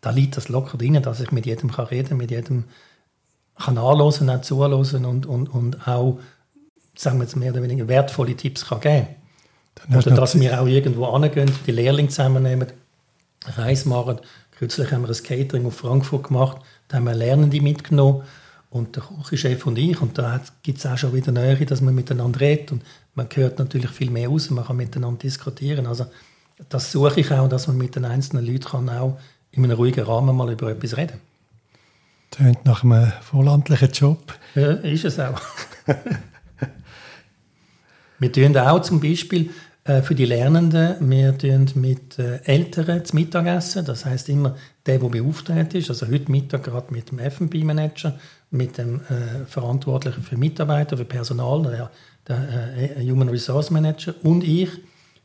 da 0.00 0.10
liegt 0.10 0.36
das 0.36 0.48
locker 0.48 0.78
drin, 0.78 1.02
dass 1.02 1.20
ich 1.20 1.32
mit 1.32 1.46
jedem 1.46 1.70
kann 1.70 1.86
reden 1.86 2.16
mit 2.16 2.30
jedem 2.30 2.64
kann 3.56 3.76
anhören, 3.76 4.30
auch 4.30 4.40
zuhören 4.40 5.04
und, 5.04 5.26
und, 5.26 5.48
und 5.48 5.86
auch, 5.86 6.18
sagen 6.96 7.18
wir 7.18 7.24
jetzt 7.24 7.36
mehr 7.36 7.52
oder 7.52 7.62
weniger, 7.62 7.88
wertvolle 7.88 8.34
Tipps 8.34 8.66
kann 8.66 8.80
geben 8.80 9.08
Oder 9.94 10.12
dass 10.12 10.38
wir 10.38 10.60
auch 10.60 10.66
irgendwo 10.66 11.06
angehen, 11.06 11.50
die 11.66 11.72
Lehrlinge 11.72 12.08
zusammennehmen, 12.08 12.68
Reise 13.56 13.88
machen. 13.88 14.18
Kürzlich 14.58 14.92
haben 14.92 15.02
wir 15.02 15.08
ein 15.08 15.22
Catering 15.22 15.66
auf 15.66 15.76
Frankfurt 15.76 16.24
gemacht, 16.24 16.58
da 16.88 16.96
haben 16.96 17.04
wir 17.04 17.14
Lernende 17.14 17.60
mitgenommen 17.60 18.22
und 18.70 18.96
der 18.96 19.02
Küchenchef 19.02 19.66
und 19.66 19.78
ich. 19.78 20.00
Und 20.00 20.18
da 20.18 20.40
gibt 20.62 20.78
es 20.78 20.86
auch 20.86 20.98
schon 20.98 21.14
wieder 21.14 21.32
Nähe, 21.32 21.64
dass 21.66 21.80
man 21.80 21.94
miteinander 21.94 22.40
redet. 22.40 22.72
Und 22.72 22.82
man 23.14 23.28
hört 23.32 23.58
natürlich 23.58 23.90
viel 23.90 24.10
mehr 24.10 24.30
aus, 24.30 24.50
man 24.50 24.64
kann 24.64 24.76
miteinander 24.76 25.18
diskutieren. 25.18 25.86
Also 25.86 26.06
das 26.68 26.92
suche 26.92 27.20
ich 27.20 27.32
auch, 27.32 27.48
dass 27.48 27.66
man 27.68 27.78
mit 27.78 27.96
den 27.96 28.04
einzelnen 28.04 28.46
Leuten 28.46 28.64
kann 28.64 28.88
auch 28.90 29.18
in 29.52 29.64
einem 29.64 29.76
ruhigen 29.76 30.04
Rahmen 30.04 30.36
mal 30.36 30.52
über 30.52 30.70
etwas 30.70 30.96
reden 30.96 31.20
Tönt 32.30 32.64
nach 32.64 32.84
einem 32.84 33.12
vollamtlichen 33.22 33.90
Job. 33.90 34.34
Ja, 34.54 34.72
ist 34.72 35.04
es 35.04 35.18
auch. 35.18 35.40
wir 38.20 38.32
tun 38.32 38.56
auch 38.56 38.82
zum 38.82 39.00
Beispiel 39.00 39.50
äh, 39.82 40.02
für 40.02 40.14
die 40.14 40.26
Lernenden, 40.26 41.10
wir 41.10 41.36
tun 41.36 41.68
mit 41.74 42.20
äh, 42.20 42.36
Älteren 42.44 43.04
zu 43.04 43.16
Mittagessen. 43.16 43.84
Das 43.84 44.04
heißt 44.04 44.28
immer 44.28 44.56
der, 44.86 44.98
der 44.98 45.08
beauftragt 45.08 45.74
ist. 45.74 45.90
Also 45.90 46.06
heute 46.06 46.30
Mittag 46.30 46.62
gerade 46.62 46.94
mit 46.94 47.10
dem 47.10 47.18
F&B-Manager, 47.18 48.16
mit 48.50 48.78
dem 48.78 49.00
äh, 49.00 49.46
Verantwortlichen 49.46 50.22
für 50.22 50.36
Mitarbeiter, 50.36 50.96
für 50.96 51.04
Personal, 51.04 51.62
der, 51.62 51.90
der 52.28 52.96
äh, 52.96 53.10
Human 53.10 53.28
Resource 53.28 53.70
Manager 53.70 54.14
und 54.22 54.44
ich 54.44 54.70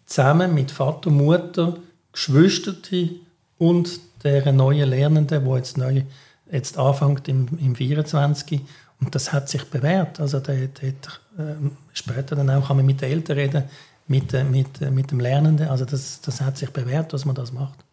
zusammen 0.06 0.54
mit 0.56 0.72
Vater, 0.72 1.12
Mutter, 1.12 1.78
Geschwisterte 2.12 3.10
und 3.58 4.00
der 4.26 4.52
neuen 4.52 4.90
Lernenden, 4.90 5.46
wo 5.46 5.56
jetzt 5.56 5.78
neu 5.78 6.04
jetzt 6.52 6.78
anfängt 6.78 7.28
im, 7.28 7.48
im 7.60 7.76
24. 7.76 8.62
Und 9.02 9.16
das 9.16 9.34
hat 9.34 9.50
sich 9.50 9.64
bewährt. 9.66 10.20
Also 10.20 10.40
dort, 10.40 10.82
dort, 10.82 11.22
äh, 11.38 11.56
später 11.94 12.36
dann 12.36 12.50
auch 12.50 12.68
kann 12.68 12.78
man 12.78 12.86
mit 12.86 13.02
den 13.02 13.12
Eltern 13.12 13.38
reden, 13.38 13.64
mit, 14.08 14.34
äh, 14.34 14.44
mit, 14.44 14.82
äh, 14.82 14.92
mit 14.92 15.12
dem 15.12 15.20
Lernenden. 15.20 15.68
Also 15.68 15.86
das, 15.86 16.22
das 16.22 16.42
hat 16.42 16.58
sich 16.58 16.72
bewährt, 16.72 17.14
dass 17.14 17.26
man 17.26 17.36
das 17.36 17.52
macht. 17.52 17.86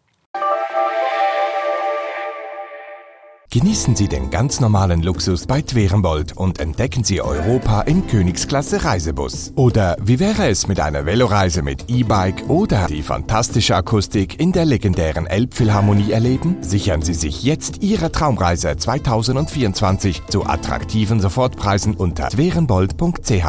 Genießen 3.53 3.95
Sie 3.95 4.07
den 4.07 4.31
ganz 4.31 4.59
normalen 4.61 5.03
Luxus 5.03 5.45
bei 5.45 5.61
Twerenbold 5.61 6.35
und 6.35 6.59
entdecken 6.59 7.03
Sie 7.03 7.21
Europa 7.21 7.81
im 7.81 8.07
Königsklasse 8.07 8.83
Reisebus. 8.83 9.53
Oder 9.55 9.95
wie 10.01 10.19
wäre 10.19 10.47
es 10.47 10.67
mit 10.67 10.79
einer 10.79 11.05
Veloreise 11.05 11.61
mit 11.61 11.87
E-Bike 11.87 12.49
oder 12.49 12.87
die 12.87 13.03
fantastische 13.03 13.75
Akustik 13.75 14.39
in 14.39 14.53
der 14.53 14.65
legendären 14.65 15.27
Elbphilharmonie 15.27 16.13
erleben? 16.13 16.63
Sichern 16.63 17.03
Sie 17.03 17.13
sich 17.13 17.43
jetzt 17.43 17.83
Ihre 17.83 18.11
Traumreise 18.11 18.75
2024 18.75 20.25
zu 20.25 20.47
attraktiven 20.47 21.19
Sofortpreisen 21.19 21.93
unter 21.93 22.29
twerenbold.ch. 22.29 23.45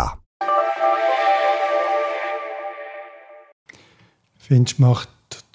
Findest 4.37 4.79
macht 4.79 5.09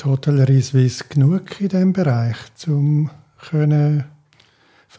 Hotellerie 0.03 0.61
Suisse 0.61 1.03
genug 1.07 1.61
in 1.61 1.69
diesem 1.69 1.93
Bereich, 1.93 2.37
um 2.65 3.11
können 3.47 4.05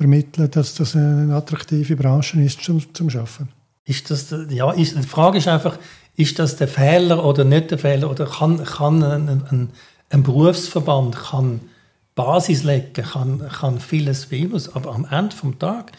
vermitteln, 0.01 0.51
dass 0.51 0.75
das 0.75 0.97
eine 0.97 1.35
attraktive 1.35 1.95
Branche 1.95 2.41
ist 2.41 2.63
zum, 2.65 2.83
zum 2.95 3.09
Arbeiten? 3.09 3.51
Ist 3.85 4.11
das, 4.11 4.35
ja, 4.49 4.71
ist, 4.71 4.97
die 4.97 5.03
Frage 5.03 5.37
ist 5.37 5.47
einfach, 5.47 5.79
ist 6.17 6.39
das 6.39 6.57
der 6.57 6.69
Fehler 6.69 7.23
oder 7.23 7.45
nicht 7.45 7.71
der 7.71 7.79
Fehler? 7.79 8.11
Oder 8.11 8.25
kann, 8.25 8.65
kann 8.65 9.03
ein, 9.03 9.29
ein, 9.29 9.69
ein 10.09 10.23
Berufsverband 10.23 11.17
kann 11.17 11.61
Basis 12.15 12.63
legen, 12.63 12.95
kann, 12.95 13.47
kann 13.47 13.79
vieles 13.79 14.25
vieles, 14.25 14.75
aber 14.75 14.95
am 14.95 15.05
Ende 15.05 15.37
des 15.37 15.59
Tages, 15.59 15.93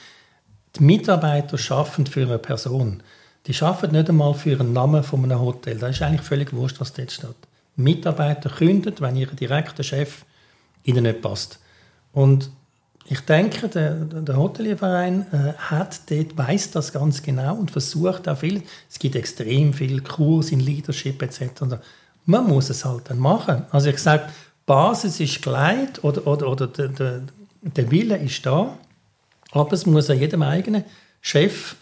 die 0.78 0.84
Mitarbeiter 0.84 1.60
arbeiten 1.76 2.08
für 2.08 2.24
eine 2.24 2.40
Person. 2.40 3.04
Die 3.46 3.62
arbeiten 3.62 3.96
nicht 3.96 4.10
einmal 4.10 4.34
für 4.34 4.60
einen 4.60 4.74
Namen 4.74 5.04
von 5.04 5.24
einem 5.24 5.42
Hotel. 5.42 5.78
Das 5.78 5.92
ist 5.92 6.02
eigentlich 6.02 6.22
völlig 6.22 6.54
wurscht, 6.54 6.80
was 6.80 6.94
dort 6.94 7.12
steht. 7.12 7.36
Mitarbeiter 7.76 8.50
kündet, 8.50 9.00
wenn 9.00 9.16
ihr 9.16 9.28
direkter 9.28 9.84
Chef 9.84 10.26
ihnen 10.84 11.04
nicht 11.04 11.22
passt. 11.22 11.60
Und 12.14 12.50
ich 13.06 13.20
denke, 13.22 13.68
der, 13.68 13.96
der 13.96 14.38
Hotelierverein 14.38 15.26
äh, 15.32 15.54
hat 15.58 16.10
dort, 16.10 16.38
weiss 16.38 16.72
das 16.72 16.94
ganz 16.94 17.24
genau 17.24 17.56
und 17.56 17.72
versucht 17.72 18.30
auch 18.30 18.38
viel. 18.38 18.64
Es 18.90 19.00
gibt 19.00 19.16
extrem 19.16 19.74
viel 19.74 20.02
Kurs 20.02 20.52
in 20.52 20.60
Leadership 20.60 21.22
etc. 21.22 21.64
Man 22.26 22.48
muss 22.48 22.70
es 22.70 22.86
halt 22.86 23.10
dann 23.10 23.20
machen. 23.20 23.66
Also 23.72 23.90
ich 23.90 23.98
sage, 23.98 24.30
Basis 24.66 25.20
ist 25.20 25.42
gleich 25.42 26.04
oder, 26.04 26.26
oder, 26.28 26.48
oder 26.48 26.68
der, 26.68 26.88
der, 26.90 27.22
der 27.62 27.92
Wille 27.92 28.18
ist 28.18 28.46
da, 28.46 28.78
aber 29.52 29.74
es 29.74 29.86
muss 29.86 30.10
an 30.10 30.20
jedem 30.20 30.44
eigenen 30.44 30.84
Chef 31.20 31.76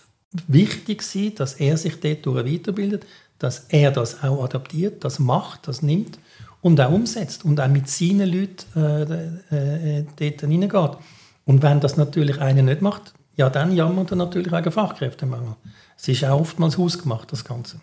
wichtig 0.48 1.02
sein, 1.02 1.34
dass 1.36 1.56
er 1.56 1.78
sich 1.78 2.00
dort 2.00 2.26
weiterbildet, 2.26 3.06
dass 3.38 3.66
er 3.70 3.92
das 3.92 4.24
auch 4.24 4.44
adaptiert, 4.44 5.04
das 5.04 5.20
macht, 5.20 5.68
das 5.68 5.82
nimmt 5.82 6.18
und 6.62 6.80
auch 6.82 6.92
umsetzt 6.92 7.46
und 7.46 7.60
auch 7.60 7.68
mit 7.68 7.90
seinen 7.90 8.32
Leuten 8.32 8.66
äh, 9.52 10.00
äh, 10.00 10.06
dort 10.16 10.42
hineingeht. 10.42 10.98
Und 11.46 11.64
wenn 11.64 11.80
das 11.80 11.98
natürlich 11.98 12.40
einer 12.42 12.62
nicht 12.62 12.82
macht, 12.82 13.14
ja, 13.36 13.50
dann 13.50 13.72
jammert 13.72 14.12
er 14.12 14.18
natürlich 14.18 14.52
wegen 14.52 14.72
Fachkräftemangel. 14.72 15.56
Es 15.98 16.08
ist 16.08 16.26
auch 16.26 16.42
oftmals 16.42 16.78
hausgemacht, 16.78 17.32
das 17.32 17.46
Ganze. 17.46 17.80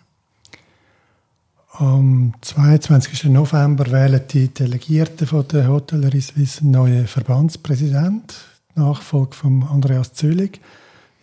Am 1.73 2.33
22. 2.41 3.25
November 3.25 3.91
wählen 3.91 4.21
die 4.31 4.47
Delegierten 4.47 5.27
von 5.27 5.47
der 5.47 5.67
Hotellerie 5.67 6.21
Suisse 6.21 6.61
einen 6.61 6.71
neuen 6.71 7.07
Verbandspräsident, 7.07 8.35
Nachfolge 8.75 9.35
von 9.35 9.63
Andreas 9.63 10.13
Züllig. 10.13 10.59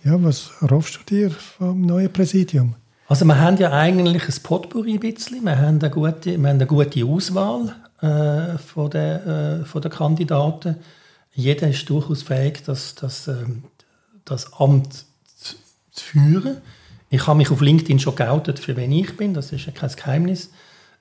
Ja, 0.05 0.23
was 0.23 0.51
erhoffst 0.61 1.01
du 1.01 1.15
dir 1.15 1.31
vom 1.31 1.81
neuen 1.83 2.13
Präsidium? 2.13 2.75
Also 3.07 3.25
wir 3.27 3.39
haben 3.39 3.57
ja 3.59 3.71
eigentlich 3.73 4.25
ein 4.29 4.43
Potpourri 4.43 4.95
ein 4.95 5.01
bisschen. 5.01 5.45
Wir 5.45 5.59
haben 5.59 5.79
eine 5.79 5.91
gute, 5.91 6.31
wir 6.31 6.35
haben 6.37 6.47
eine 6.47 6.67
gute 6.67 7.05
Auswahl 7.05 7.75
äh, 8.01 8.59
von, 8.59 8.91
der, 8.91 9.27
äh, 9.27 9.65
von 9.65 9.83
der 9.83 9.91
Kandidaten 9.91 10.77
jeder 11.35 11.69
ist 11.69 11.91
durchaus 11.91 12.23
fähig, 12.23 12.63
das, 12.65 12.95
das, 12.95 13.29
ähm, 13.29 13.65
das 14.25 14.53
Amt 14.55 15.05
zu, 15.37 15.57
zu 15.91 16.05
führen. 16.05 16.59
Ich 17.11 17.27
habe 17.27 17.37
mich 17.37 17.51
auf 17.51 17.61
LinkedIn 17.61 17.99
schon 17.99 18.15
geoutet, 18.15 18.59
für 18.59 18.77
wen 18.77 18.93
ich 18.93 19.17
bin, 19.17 19.35
das 19.35 19.53
ist 19.53 19.67
ja 19.67 19.73
kein 19.73 19.91
Geheimnis. 19.91 20.51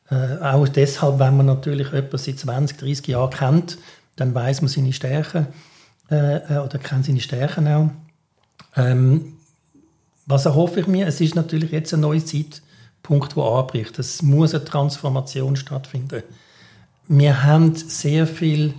Äh, 0.10 0.38
auch 0.41 0.67
deshalb, 0.67 1.19
wenn 1.19 1.38
man 1.38 1.45
natürlich 1.45 1.91
jemanden 1.91 2.17
seit 2.17 2.39
20, 2.39 2.77
30 2.77 3.07
Jahren 3.07 3.29
kennt, 3.29 3.77
dann 4.15 4.36
weiß 4.36 4.62
man 4.62 4.69
seine 4.69 4.93
Stärken 4.93 5.48
äh, 6.12 6.38
äh, 6.38 6.57
oder 6.60 6.77
kennt 6.79 7.05
seine 7.05 7.22
Stärken 7.22 7.67
auch. 7.67 7.89
Ähm, 8.75 9.38
was 10.25 10.46
erhoffe 10.46 10.80
ich 10.80 10.88
mir? 10.88 11.08
Es 11.08 11.22
ist 11.22 11.36
natürlich 11.36 11.72
jetzt 11.72 11.94
ein 11.94 12.01
neuer 12.01 12.25
Zeitpunkt, 12.25 13.36
der 13.36 13.44
anbricht. 13.44 14.00
Es 14.00 14.22
muss 14.22 14.53
eine 14.53 14.65
Transformation 14.65 15.56
stattfinden. 15.56 16.24
Wir 17.08 17.44
haben 17.44 17.75
sehr 17.75 18.27
viel 18.27 18.74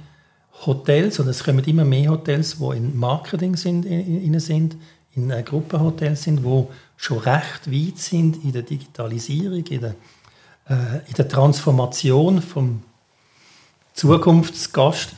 Hotels, 0.67 1.19
und 1.19 1.29
es 1.29 1.45
kommen 1.45 1.65
immer 1.65 1.85
mehr 1.85 2.11
Hotels, 2.11 2.59
die 2.59 2.77
in 2.77 2.97
Marketing 2.97 3.57
sind, 3.57 3.85
in, 3.85 4.23
in, 4.23 4.41
sind, 4.41 4.77
in 5.15 5.31
äh, 5.31 5.43
Gruppenhotels 5.43 6.23
sind, 6.23 6.45
wo 6.45 6.71
schon 6.97 7.19
recht 7.19 7.71
weit 7.71 7.99
sind 7.99 8.43
in 8.43 8.53
der 8.53 8.63
Digitalisierung, 8.63 9.67
in 9.67 9.81
der, 9.81 9.95
äh, 10.69 11.07
in 11.07 11.15
der 11.17 11.29
Transformation 11.29 12.41
vom 12.41 12.83
Zukunftsgast. 13.93 15.11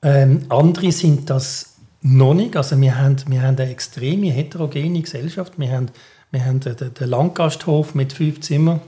Ähm, 0.00 0.46
andere 0.48 0.92
sind 0.92 1.28
das 1.28 1.67
noch 2.02 2.34
nicht. 2.34 2.56
Also 2.56 2.80
wir 2.80 2.98
haben, 2.98 3.16
wir 3.26 3.42
haben 3.42 3.56
eine 3.56 3.70
extreme 3.70 4.30
heterogene 4.30 5.00
Gesellschaft. 5.00 5.54
Wir 5.58 5.72
haben, 5.72 5.90
wir 6.30 6.44
haben 6.44 6.60
den, 6.60 6.76
den 6.76 7.08
Landgasthof 7.08 7.94
mit 7.94 8.12
fünf 8.12 8.40
Zimmern 8.40 8.80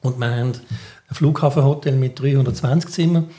und 0.00 0.18
wir 0.18 0.30
haben 0.30 0.52
ein 0.52 1.14
Flughafenhotel 1.14 1.96
mit 1.96 2.18
320 2.20 2.90
Zimmern. 2.90 3.30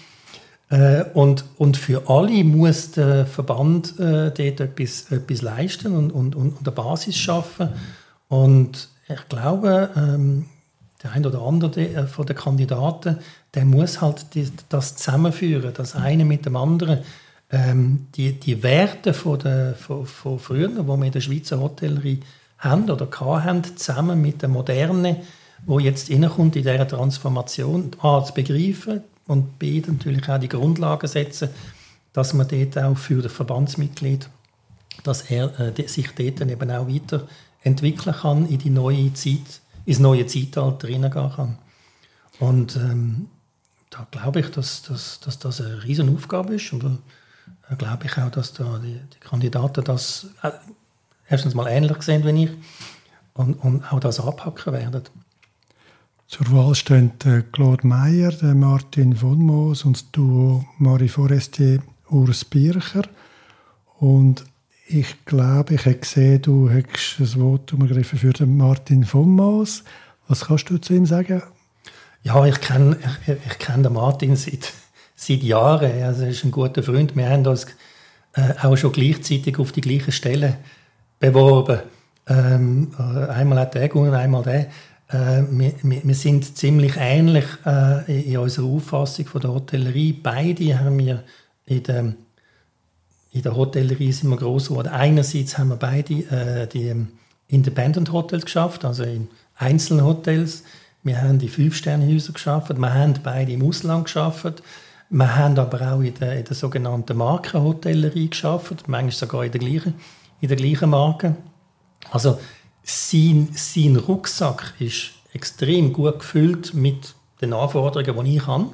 Äh, 0.69 1.03
und, 1.13 1.43
und 1.57 1.77
für 1.77 2.09
alle 2.09 2.43
muss 2.43 2.91
der 2.91 3.25
Verband 3.25 3.99
äh, 3.99 4.31
dort 4.31 4.39
etwas, 4.39 5.11
etwas 5.11 5.41
leisten 5.41 5.95
und, 5.95 6.11
und, 6.11 6.35
und 6.35 6.59
eine 6.59 6.71
Basis 6.71 7.17
schaffen. 7.17 7.69
Und 8.29 8.87
ich 9.09 9.27
glaube, 9.27 9.89
ähm, 9.97 10.45
der 11.03 11.11
ein 11.11 11.25
oder 11.25 11.41
andere 11.41 11.81
äh, 11.81 12.07
von 12.07 12.25
den 12.25 12.37
Kandidaten, 12.37 13.17
der 13.53 13.65
muss 13.65 13.99
halt 13.99 14.25
das 14.69 14.95
zusammenführen, 14.95 15.73
das 15.73 15.95
eine 15.95 16.23
mit 16.23 16.45
dem 16.45 16.55
anderen. 16.55 16.99
Ähm, 17.51 18.07
die, 18.15 18.33
die 18.33 18.63
Werte 18.63 19.13
von, 19.13 19.39
der, 19.39 19.75
von, 19.75 20.05
von 20.05 20.39
früher, 20.39 20.69
die 20.69 20.87
wir 20.87 21.03
in 21.05 21.11
der 21.11 21.19
Schweizer 21.19 21.59
Hotellerie 21.59 22.21
haben 22.57 22.89
oder 22.89 23.09
haben, 23.19 23.63
zusammen 23.75 24.21
mit 24.21 24.41
der 24.41 24.49
Moderne, 24.49 25.21
wo 25.65 25.79
jetzt 25.79 26.09
reinkommt 26.09 26.55
in 26.55 26.63
dieser 26.63 26.87
Transformation, 26.87 27.91
A, 27.99 28.23
zu 28.23 28.33
begreifen 28.33 29.01
und 29.27 29.59
B, 29.59 29.81
natürlich 29.85 30.29
auch 30.29 30.39
die 30.39 30.47
Grundlagen 30.47 31.07
setzen, 31.07 31.49
dass 32.13 32.33
man 32.33 32.47
dort 32.47 32.77
auch 32.77 32.97
für 32.97 33.21
das 33.21 33.33
Verbandsmitglied, 33.33 34.29
dass 35.03 35.23
er 35.23 35.59
äh, 35.59 35.87
sich 35.87 36.11
dort 36.11 36.41
dann 36.41 36.49
eben 36.49 36.71
auch 36.71 36.87
weiterentwickeln 36.87 38.15
kann 38.15 38.47
in 38.47 38.59
die 38.59 38.69
neue 38.69 39.13
Zeit, 39.13 39.61
ins 39.85 39.99
neue 39.99 40.25
Zeitalter 40.25 40.87
hineingehen 40.87 41.31
kann. 41.31 41.57
Und 42.39 42.75
ähm, 42.77 43.27
da 43.89 44.07
glaube 44.09 44.39
ich, 44.39 44.49
dass, 44.49 44.83
dass, 44.83 45.19
dass 45.19 45.39
das 45.39 45.61
eine 45.61 45.83
riesen 45.83 46.13
Aufgabe 46.15 46.55
ist 46.55 46.71
und 46.73 46.99
da 47.71 47.77
glaube 47.77 48.05
ich 48.05 48.17
auch, 48.17 48.29
dass 48.29 48.51
da 48.51 48.79
die, 48.83 48.99
die 48.99 49.19
Kandidaten 49.21 49.81
das 49.85 50.27
äh, 50.43 50.51
erstens 51.29 51.55
mal 51.55 51.67
ähnlich 51.69 52.01
sehen 52.01 52.25
wie 52.25 52.43
ich 52.43 52.51
und, 53.33 53.53
und 53.55 53.89
auch 53.93 54.01
das 54.01 54.19
anpacken 54.19 54.73
werden. 54.73 55.03
Zur 56.27 56.51
Wahl 56.51 56.75
stehen 56.75 57.13
Claude 57.53 57.87
Meyer, 57.87 58.33
Martin 58.53 59.15
von 59.15 59.37
Moos 59.37 59.85
und 59.85 59.95
das 59.95 60.11
Duo 60.11 60.65
Marie 60.79 61.07
Forestier 61.07 61.81
Urs 62.09 62.43
Bircher. 62.43 63.03
Und 63.99 64.43
ich 64.87 65.23
glaube, 65.23 65.75
ich 65.75 65.85
habe 65.85 65.95
gesehen, 65.95 66.41
du 66.41 66.69
hast 66.69 67.19
ein 67.19 67.27
Votum 67.27 67.83
ergriffen 67.83 68.19
für 68.19 68.33
den 68.33 68.57
Martin 68.57 69.05
von 69.05 69.29
Moos. 69.29 69.85
Was 70.27 70.45
kannst 70.45 70.69
du 70.69 70.77
zu 70.77 70.93
ihm 70.93 71.05
sagen? 71.05 71.41
Ja, 72.23 72.45
ich 72.45 72.59
kenne 72.59 72.97
ich, 73.27 73.35
ich 73.45 73.59
kenn 73.59 73.81
den 73.81 73.93
Martin 73.93 74.35
seit, 74.35 74.73
seit 75.21 75.43
Jahren. 75.43 76.03
Also 76.03 76.23
er 76.23 76.29
ist 76.29 76.43
ein 76.43 76.51
guter 76.51 76.83
Freund. 76.83 77.15
Wir 77.15 77.29
haben 77.29 77.45
uns 77.45 77.67
äh, 78.33 78.53
auch 78.61 78.75
schon 78.75 78.91
gleichzeitig 78.91 79.59
auf 79.59 79.71
die 79.71 79.81
gleiche 79.81 80.11
Stelle 80.11 80.57
beworben. 81.19 81.79
Ähm, 82.27 82.91
äh, 82.97 83.29
einmal 83.29 83.59
hat 83.59 83.75
er 83.75 83.87
gewonnen, 83.87 84.13
einmal 84.13 84.43
der. 84.43 84.67
Äh, 85.09 85.43
wir, 85.49 85.73
wir, 85.83 86.15
sind 86.15 86.57
ziemlich 86.57 86.93
ähnlich 86.97 87.45
äh, 87.65 88.31
in 88.31 88.37
unserer 88.37 88.65
Auffassung 88.65 89.25
von 89.25 89.41
der 89.41 89.53
Hotellerie. 89.53 90.13
Beide 90.13 90.79
haben 90.79 90.97
wir 90.99 91.23
in 91.65 91.83
der, 91.83 92.13
in 93.31 93.41
der 93.41 93.55
Hotellerie 93.55 94.11
sind 94.11 94.29
wir 94.29 94.37
groß 94.37 94.69
geworden. 94.69 94.87
Einerseits 94.87 95.57
haben 95.57 95.69
wir 95.69 95.75
beide 95.75 96.13
äh, 96.13 96.67
die 96.67 96.87
ähm, 96.87 97.09
Independent 97.47 98.11
Hotels 98.11 98.45
geschafft, 98.45 98.85
also 98.85 99.03
in 99.03 99.27
einzelnen 99.55 100.05
Hotels. 100.05 100.63
Wir 101.03 101.21
haben 101.21 101.39
die 101.39 101.49
Fünf-Sterne-Häuser 101.49 102.33
geschafft. 102.33 102.77
Wir 102.77 102.93
haben 102.93 103.13
beide 103.21 103.51
im 103.51 103.67
Ausland 103.67 104.05
geschafft. 104.05 104.63
Wir 105.13 105.35
haben 105.35 105.59
aber 105.59 105.91
auch 105.91 105.99
in 105.99 106.13
der, 106.13 106.37
in 106.37 106.45
der 106.45 106.55
sogenannten 106.55 107.17
Markenhotellerie 107.17 108.29
geschafft, 108.29 108.87
manchmal 108.87 109.11
sogar 109.11 109.43
in 109.43 109.51
der 109.51 109.59
gleichen, 109.59 109.95
in 110.39 110.47
der 110.47 110.55
gleichen 110.55 110.89
Marke. 110.89 111.35
Also 112.11 112.39
sein, 112.81 113.49
sein 113.53 113.97
Rucksack 113.97 114.73
ist 114.79 115.11
extrem 115.33 115.91
gut 115.91 116.19
gefüllt 116.19 116.73
mit 116.73 117.13
den 117.41 117.51
Anforderungen, 117.51 118.25
die 118.25 118.37
ich 118.37 118.47
habe. 118.47 118.67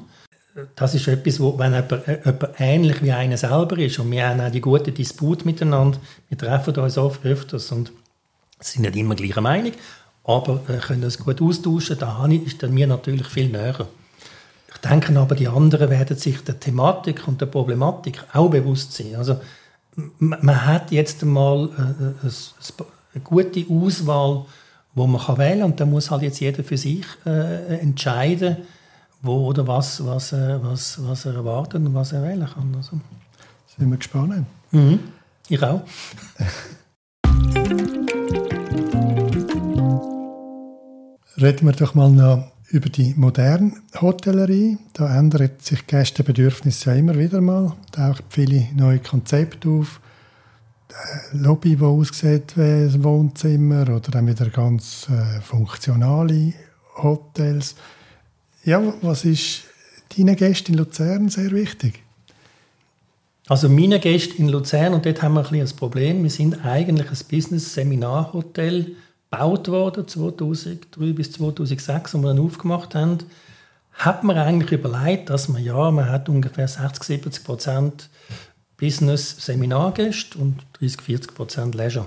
Das 0.76 0.94
ist 0.94 1.08
etwas, 1.08 1.40
wo, 1.40 1.58
wenn 1.58 1.74
jemand, 1.74 2.08
jemand 2.08 2.60
ähnlich 2.60 3.02
wie 3.02 3.12
einer 3.12 3.38
selber 3.38 3.80
ist 3.80 3.98
und 3.98 4.12
wir 4.12 4.30
haben 4.30 4.40
auch 4.40 4.52
die 4.52 4.62
gute 4.62 4.92
Disput 4.92 5.44
miteinander, 5.44 5.98
wir 6.30 6.38
treffen 6.38 6.76
uns 6.76 7.00
oft 7.00 7.26
öfters 7.26 7.72
und 7.72 7.92
sind 8.60 8.84
nicht 8.84 8.96
immer 8.96 9.16
gleicher 9.16 9.42
Meinung, 9.42 9.74
aber 10.24 10.62
äh, 10.68 10.78
können 10.78 11.04
uns 11.04 11.18
gut 11.18 11.42
austauschen, 11.42 11.98
da 11.98 12.28
ist 12.28 12.62
dann 12.62 12.76
mir 12.76 12.86
natürlich 12.86 13.28
viel 13.28 13.50
näher. 13.50 13.88
Ich 14.88 14.92
denke 14.92 15.20
aber, 15.20 15.36
die 15.36 15.50
anderen 15.50 15.90
werden 15.90 16.16
sich 16.16 16.42
der 16.46 16.62
Thematik 16.62 17.28
und 17.28 17.42
der 17.42 17.48
Problematik 17.48 18.24
auch 18.32 18.50
bewusst 18.50 18.94
sein. 18.94 19.18
Also 19.18 19.36
man 20.18 20.66
hat 20.66 20.92
jetzt 20.92 21.24
einmal 21.24 21.66
äh, 21.78 22.26
ein, 22.26 22.32
eine 23.14 23.22
gute 23.22 23.66
Auswahl, 23.70 24.46
wo 24.96 25.06
man 25.06 25.20
kann 25.22 25.40
wählen 25.40 25.60
kann. 25.60 25.72
Und 25.72 25.80
dann 25.82 25.90
muss 25.90 26.10
halt 26.10 26.22
jetzt 26.22 26.40
jeder 26.40 26.64
für 26.64 26.78
sich 26.78 27.06
äh, 27.26 27.80
entscheiden, 27.80 28.60
wo 29.22 29.48
oder 29.48 29.68
was, 29.68 30.06
was, 30.06 30.32
äh, 30.32 30.58
was, 30.64 31.06
was 31.06 31.26
er 31.26 31.36
erwartet 31.36 31.86
und 31.86 31.94
was 31.94 32.14
er 32.14 32.24
wählen 32.24 32.48
kann. 32.48 32.74
Also. 32.78 33.02
Sind 33.78 33.90
wir 33.90 33.98
gespannt. 33.98 34.46
Mhm. 34.72 35.00
Ich 35.50 35.62
auch. 35.62 35.82
Reden 41.42 41.66
wir 41.66 41.74
doch 41.74 41.94
mal 41.94 42.10
noch 42.10 42.57
über 42.70 42.90
die 42.90 43.14
moderne 43.16 43.74
Hotellerie. 44.00 44.78
Da 44.94 45.18
ändern 45.18 45.52
sich 45.60 45.88
Gästebedürfnisse 45.88 46.92
ja 46.92 46.96
immer 46.98 47.18
wieder 47.18 47.42
mal. 47.42 47.76
Da 47.92 48.10
tauchen 48.10 48.26
viele 48.30 48.68
neue 48.76 49.00
Konzepte 49.00 49.70
auf. 49.70 50.02
Lobby, 51.34 51.76
die 51.76 51.84
aussieht 51.84 52.58
wie 52.58 52.62
ein 52.62 53.04
Wohnzimmer 53.04 53.84
oder 53.84 54.12
dann 54.12 54.28
wieder 54.28 54.50
ganz 54.50 55.08
äh, 55.10 55.42
funktionale 55.42 56.54
Hotels. 56.96 57.76
Ja, 58.64 58.82
was 59.02 59.26
ist 59.26 59.64
deinen 60.18 60.36
Gästen 60.36 60.74
in 60.74 60.78
Luzern 60.80 61.30
sehr 61.30 61.52
wichtig? 61.52 62.02
Also 63.48 63.70
meine 63.70 64.00
Gäste 64.00 64.36
in 64.38 64.50
Luzern, 64.50 64.94
und 64.94 65.06
dort 65.06 65.22
haben 65.22 65.36
wir 65.36 65.50
ein, 65.50 65.62
ein 65.62 65.76
Problem, 65.76 66.24
wir 66.24 66.30
sind 66.30 66.66
eigentlich 66.66 67.10
ein 67.10 67.28
Business-Seminarhotel 67.30 68.96
gebaut 69.38 69.68
worden, 69.68 70.08
2003 70.08 71.14
bis 71.14 71.32
2006, 71.34 71.90
als 71.90 72.14
wir 72.14 72.22
dann 72.22 72.40
aufgemacht 72.40 72.96
haben, 72.96 73.20
hat 73.94 74.24
man 74.24 74.38
eigentlich 74.38 74.72
überlegt, 74.72 75.30
dass 75.30 75.48
man 75.48 75.64
ja, 75.64 75.92
man 75.92 76.10
hat 76.10 76.30
ungefähr 76.30 76.68
60, 76.68 77.04
70 77.04 77.44
Prozent 77.44 78.10
Business 78.78 79.36
Seminargäste 79.40 80.38
und 80.38 80.58
30, 80.80 81.02
40 81.02 81.36
Prozent 81.36 81.76
Leisure. 81.76 82.06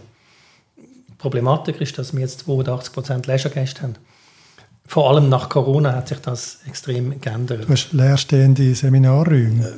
Die 0.77 1.14
Problematik 1.19 1.81
ist, 1.81 1.99
dass 1.99 2.12
wir 2.12 2.21
jetzt 2.21 2.40
82 2.40 2.93
Prozent 2.93 3.27
Leisure-Gäste 3.27 3.83
haben. 3.83 3.95
Vor 4.87 5.11
allem 5.11 5.29
nach 5.29 5.49
Corona 5.49 5.95
hat 5.95 6.09
sich 6.09 6.19
das 6.19 6.61
extrem 6.66 7.21
geändert. 7.21 7.64
Du 7.64 7.73
hast 7.73 7.93
leerstehende 7.93 8.75
Seminarräume? 8.75 9.69
Äh, 9.69 9.75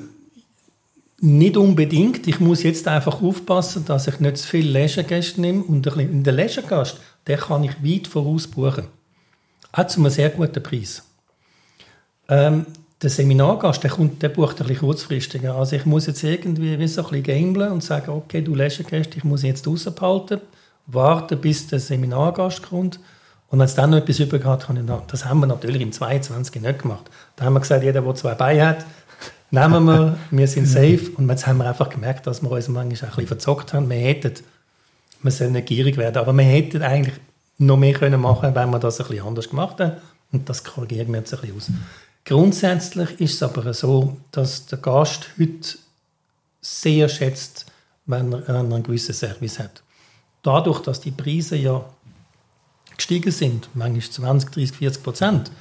nicht 1.25 1.57
unbedingt. 1.57 2.27
Ich 2.27 2.41
muss 2.41 2.63
jetzt 2.63 2.89
einfach 2.89 3.23
aufpassen, 3.23 3.85
dass 3.87 4.09
ich 4.09 4.21
nicht 4.21 4.39
zu 4.39 4.49
viele 4.49 4.71
Leisure-Gäste 4.71 5.41
nehme. 5.41 5.63
Und 5.63 5.87
der 5.87 6.33
Leisure-Gast, 6.33 6.99
den 7.27 7.39
kann 7.39 7.65
ich 7.65 7.83
weit 7.83 8.07
voraus 8.07 8.47
buchen. 8.47 8.85
Auch 9.73 9.87
zu 9.87 10.01
einem 10.01 10.11
sehr 10.11 10.31
guten 10.31 10.63
Preis. 10.63 11.03
Ähm, 12.29 12.67
der 13.03 13.11
Seminargast, 13.11 13.83
der, 13.83 13.91
kommt, 13.91 14.23
der 14.23 14.29
bucht 14.29 14.61
ein 14.61 14.67
bisschen 14.67 14.87
kurzfristiger. 14.87 15.57
Also 15.57 15.77
ich 15.77 15.87
muss 15.87 16.07
jetzt 16.07 16.23
irgendwie 16.23 16.79
wie 16.79 16.87
so 16.87 17.03
ein 17.05 17.23
bisschen 17.23 17.25
gamblen 17.25 17.73
und 17.73 17.83
sagen, 17.83 18.11
okay, 18.11 18.43
du 18.43 18.55
Leisure-Gast, 18.55 19.17
ich 19.17 19.25
muss 19.25 19.43
jetzt 19.43 19.67
rausbehalten, 19.67 20.41
warten, 20.87 21.41
bis 21.41 21.67
der 21.67 21.81
Seminargast 21.81 22.63
kommt. 22.63 23.01
Und 23.49 23.59
wenn 23.59 23.67
es 23.67 23.75
dann 23.75 23.91
noch 23.91 23.99
etwas 23.99 24.21
übrig 24.21 24.45
hat, 24.45 24.67
kann 24.67 24.77
ich 24.77 24.85
noch. 24.85 25.07
Das 25.09 25.25
haben 25.25 25.41
wir 25.41 25.47
natürlich 25.47 25.83
im 25.83 25.93
22 25.93 26.63
nicht 26.63 26.83
gemacht. 26.83 27.11
Da 27.37 27.45
haben 27.45 27.55
wir 27.55 27.61
gesagt, 27.61 27.83
jeder, 27.83 28.01
der 28.01 28.15
zwei 28.15 28.35
Beine 28.35 28.67
hat, 28.69 28.87
nehmen 29.51 29.85
wir, 29.85 30.17
wir 30.31 30.49
sind 30.49 30.67
safe. 30.69 31.11
Und 31.17 31.29
jetzt 31.29 31.47
haben 31.47 31.59
wir 31.59 31.69
einfach 31.69 31.91
gemerkt, 31.91 32.27
dass 32.27 32.41
wir 32.41 32.51
uns 32.51 32.69
manchmal 32.69 32.87
ein 32.87 32.89
bisschen 32.89 33.27
verzockt 33.27 33.75
haben. 33.75 33.91
Wir 33.91 33.97
hätten, 33.97 34.35
wir 35.23 35.31
sollen 35.31 35.53
nicht 35.53 35.67
gierig 35.67 35.97
werden, 35.97 36.19
aber 36.19 36.33
wir 36.33 36.45
hätten 36.45 36.83
eigentlich 36.83 37.15
noch 37.59 37.77
mehr 37.77 37.95
können 37.95 38.21
machen 38.21 38.55
wenn 38.55 38.71
wir 38.71 38.79
das 38.79 39.01
ein 39.01 39.07
bisschen 39.07 39.27
anders 39.27 39.49
gemacht 39.49 39.79
hätten. 39.79 40.01
Und 40.33 40.49
das 40.49 40.65
korrigieren 40.65 41.09
wir 41.13 41.19
jetzt 41.19 41.35
ein 41.35 41.41
bisschen 41.41 41.57
aus. 41.57 41.71
Grundsätzlich 42.25 43.21
ist 43.21 43.35
es 43.35 43.43
aber 43.43 43.75
so, 43.75 44.17
dass 44.31 44.67
der 44.67 44.79
Gast 44.79 45.27
heute 45.39 45.79
sehr 46.61 47.09
schätzt, 47.09 47.67
wenn 48.07 48.33
er 48.33 48.61
einen 48.61 48.83
gewissen 48.83 49.15
Service 49.15 49.59
hat. 49.59 49.83
Dadurch, 50.43 50.81
dass 50.81 51.01
die 51.01 51.11
Preise 51.11 51.57
ja 51.57 51.85
gestiegen 52.97 53.31
sind, 53.31 53.69
manchmal 53.75 54.01
20, 54.03 54.51
30, 54.51 54.77
40 54.77 55.03
Prozent, 55.03 55.53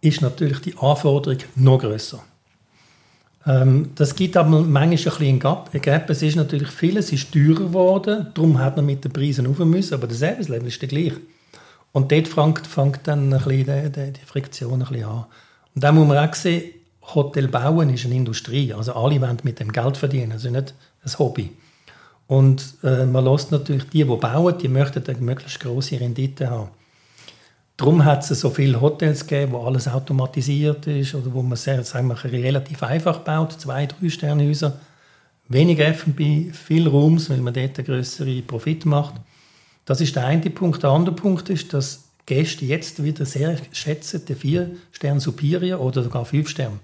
ist 0.00 0.22
natürlich 0.22 0.60
die 0.60 0.76
Anforderung 0.78 1.38
noch 1.54 1.78
größer. 1.78 2.22
Ähm, 3.46 3.90
das 3.94 4.14
gibt 4.14 4.36
aber 4.36 4.48
manchmal 4.48 4.82
ein 4.82 4.90
bisschen 4.90 5.22
ein 5.22 5.80
Gap. 5.80 6.10
Es 6.10 6.22
ist 6.22 6.36
natürlich 6.36 6.68
vieles 6.68 7.12
ist 7.12 7.32
teurer 7.32 7.66
geworden, 7.66 8.26
darum 8.34 8.58
hat 8.58 8.76
man 8.76 8.86
mit 8.86 9.04
den 9.04 9.12
Preisen 9.12 9.46
rauf 9.46 9.58
müssen, 9.60 9.94
aber 9.94 10.06
der 10.06 10.16
Service-Level 10.16 10.66
ist 10.68 10.82
der 10.82 10.88
gleiche. 10.88 11.20
Und 11.92 12.12
dort 12.12 12.28
fängt, 12.28 12.66
fängt 12.66 13.00
dann 13.04 13.32
ein 13.32 13.42
bisschen 13.42 13.92
die, 13.92 14.12
die 14.12 14.26
Friktion 14.26 14.82
ein 14.82 14.88
bisschen 14.88 15.04
an. 15.04 15.26
Und 15.74 15.84
dann 15.84 15.94
muss 15.94 16.08
man 16.08 16.28
auch 16.28 16.34
sehen, 16.34 16.72
Hotel 17.14 17.48
bauen 17.48 17.90
ist 17.90 18.04
eine 18.04 18.16
Industrie. 18.16 18.72
Also 18.74 18.94
alle 18.94 19.20
wollen 19.20 19.38
mit 19.44 19.60
dem 19.60 19.70
Geld 19.70 19.96
verdienen, 19.96 20.32
also 20.32 20.50
nicht 20.50 20.74
ein 21.04 21.18
Hobby. 21.18 21.50
Und 22.26 22.74
äh, 22.82 23.06
man 23.06 23.24
lässt 23.24 23.52
natürlich 23.52 23.84
die, 23.84 24.04
die 24.04 24.16
bauen, 24.16 24.58
die 24.58 24.68
möchten 24.68 25.04
eine 25.06 25.18
möglichst 25.20 25.60
große 25.60 26.00
Rendite 26.00 26.50
haben. 26.50 26.68
Darum 27.76 28.04
hat 28.06 28.28
es 28.28 28.40
so 28.40 28.48
viele 28.48 28.80
Hotels 28.80 29.26
gegeben, 29.26 29.52
wo 29.52 29.64
alles 29.64 29.86
automatisiert 29.86 30.86
ist 30.86 31.14
oder 31.14 31.32
wo 31.34 31.42
man 31.42 31.56
sehr, 31.56 31.84
sagen 31.84 32.08
wir, 32.08 32.24
relativ 32.24 32.82
einfach 32.82 33.18
baut, 33.18 33.52
zwei, 33.52 33.84
drei 33.84 34.08
Sternhäuser, 34.08 34.78
wenig 35.48 35.78
F&B, 35.78 36.52
viel 36.52 36.88
Rooms, 36.88 37.28
weil 37.28 37.42
man 37.42 37.52
dort 37.52 37.78
einen 37.78 37.86
größeren 37.86 38.46
Profit 38.46 38.86
macht. 38.86 39.14
Das 39.84 40.00
ist 40.00 40.16
der 40.16 40.24
eine 40.24 40.50
Punkt. 40.50 40.82
Der 40.82 40.90
andere 40.90 41.14
Punkt 41.14 41.50
ist, 41.50 41.74
dass 41.74 42.04
Gäste 42.24 42.64
jetzt 42.64 43.04
wieder 43.04 43.26
sehr 43.26 43.58
schätzen, 43.72 44.24
den 44.24 44.36
vier 44.36 44.70
Stern 44.90 45.20
Superior 45.20 45.80
oder 45.80 46.02
sogar 46.02 46.24
fünf 46.24 46.48
Sterne. 46.48 46.80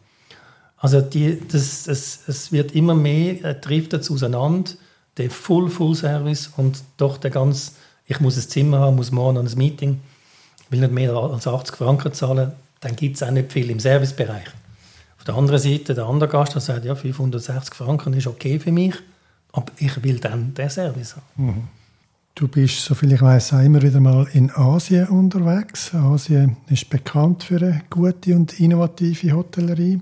Also 0.76 1.00
die, 1.00 1.40
das, 1.48 1.86
es, 1.88 2.28
es 2.28 2.52
wird 2.52 2.74
immer 2.74 2.94
mehr, 2.94 3.42
äh, 3.44 3.60
trifft 3.60 3.94
es 3.94 4.10
auseinander, 4.10 4.72
der 5.16 5.30
Full 5.30 5.70
Full 5.70 5.94
Service 5.94 6.50
und 6.56 6.82
doch 6.96 7.16
der 7.18 7.30
ganz, 7.30 7.76
ich 8.06 8.20
muss 8.20 8.36
ein 8.36 8.48
Zimmer 8.48 8.80
haben, 8.80 8.96
muss 8.96 9.10
morgen 9.10 9.38
ein 9.38 9.50
Meeting 9.56 10.00
will 10.72 10.80
nicht 10.80 10.92
mehr 10.92 11.12
als 11.12 11.46
80 11.46 11.76
Franken 11.76 12.12
zahlen, 12.12 12.52
dann 12.80 12.96
gibt 12.96 13.16
es 13.16 13.22
auch 13.22 13.30
nicht 13.30 13.52
viel 13.52 13.70
im 13.70 13.78
Servicebereich. 13.78 14.46
Auf 15.18 15.24
der 15.24 15.36
anderen 15.36 15.60
Seite, 15.60 15.94
der 15.94 16.06
andere 16.06 16.28
Gast, 16.28 16.54
der 16.54 16.60
sagt, 16.60 16.84
ja, 16.84 16.96
560 16.96 17.74
Franken 17.74 18.12
ist 18.14 18.26
okay 18.26 18.58
für 18.58 18.72
mich, 18.72 18.94
aber 19.52 19.66
ich 19.78 20.02
will 20.02 20.18
dann 20.18 20.52
den 20.54 20.68
Service 20.68 21.14
haben. 21.14 21.46
Mhm. 21.46 21.68
Du 22.34 22.48
bist, 22.48 22.80
soviel 22.80 23.12
ich 23.12 23.20
weiß, 23.20 23.52
auch 23.52 23.60
immer 23.60 23.82
wieder 23.82 24.00
mal 24.00 24.26
in 24.32 24.50
Asien 24.50 25.06
unterwegs. 25.08 25.94
Asien 25.94 26.56
ist 26.70 26.88
bekannt 26.88 27.44
für 27.44 27.56
eine 27.56 27.82
gute 27.90 28.34
und 28.34 28.58
innovative 28.58 29.32
Hotellerie. 29.32 30.00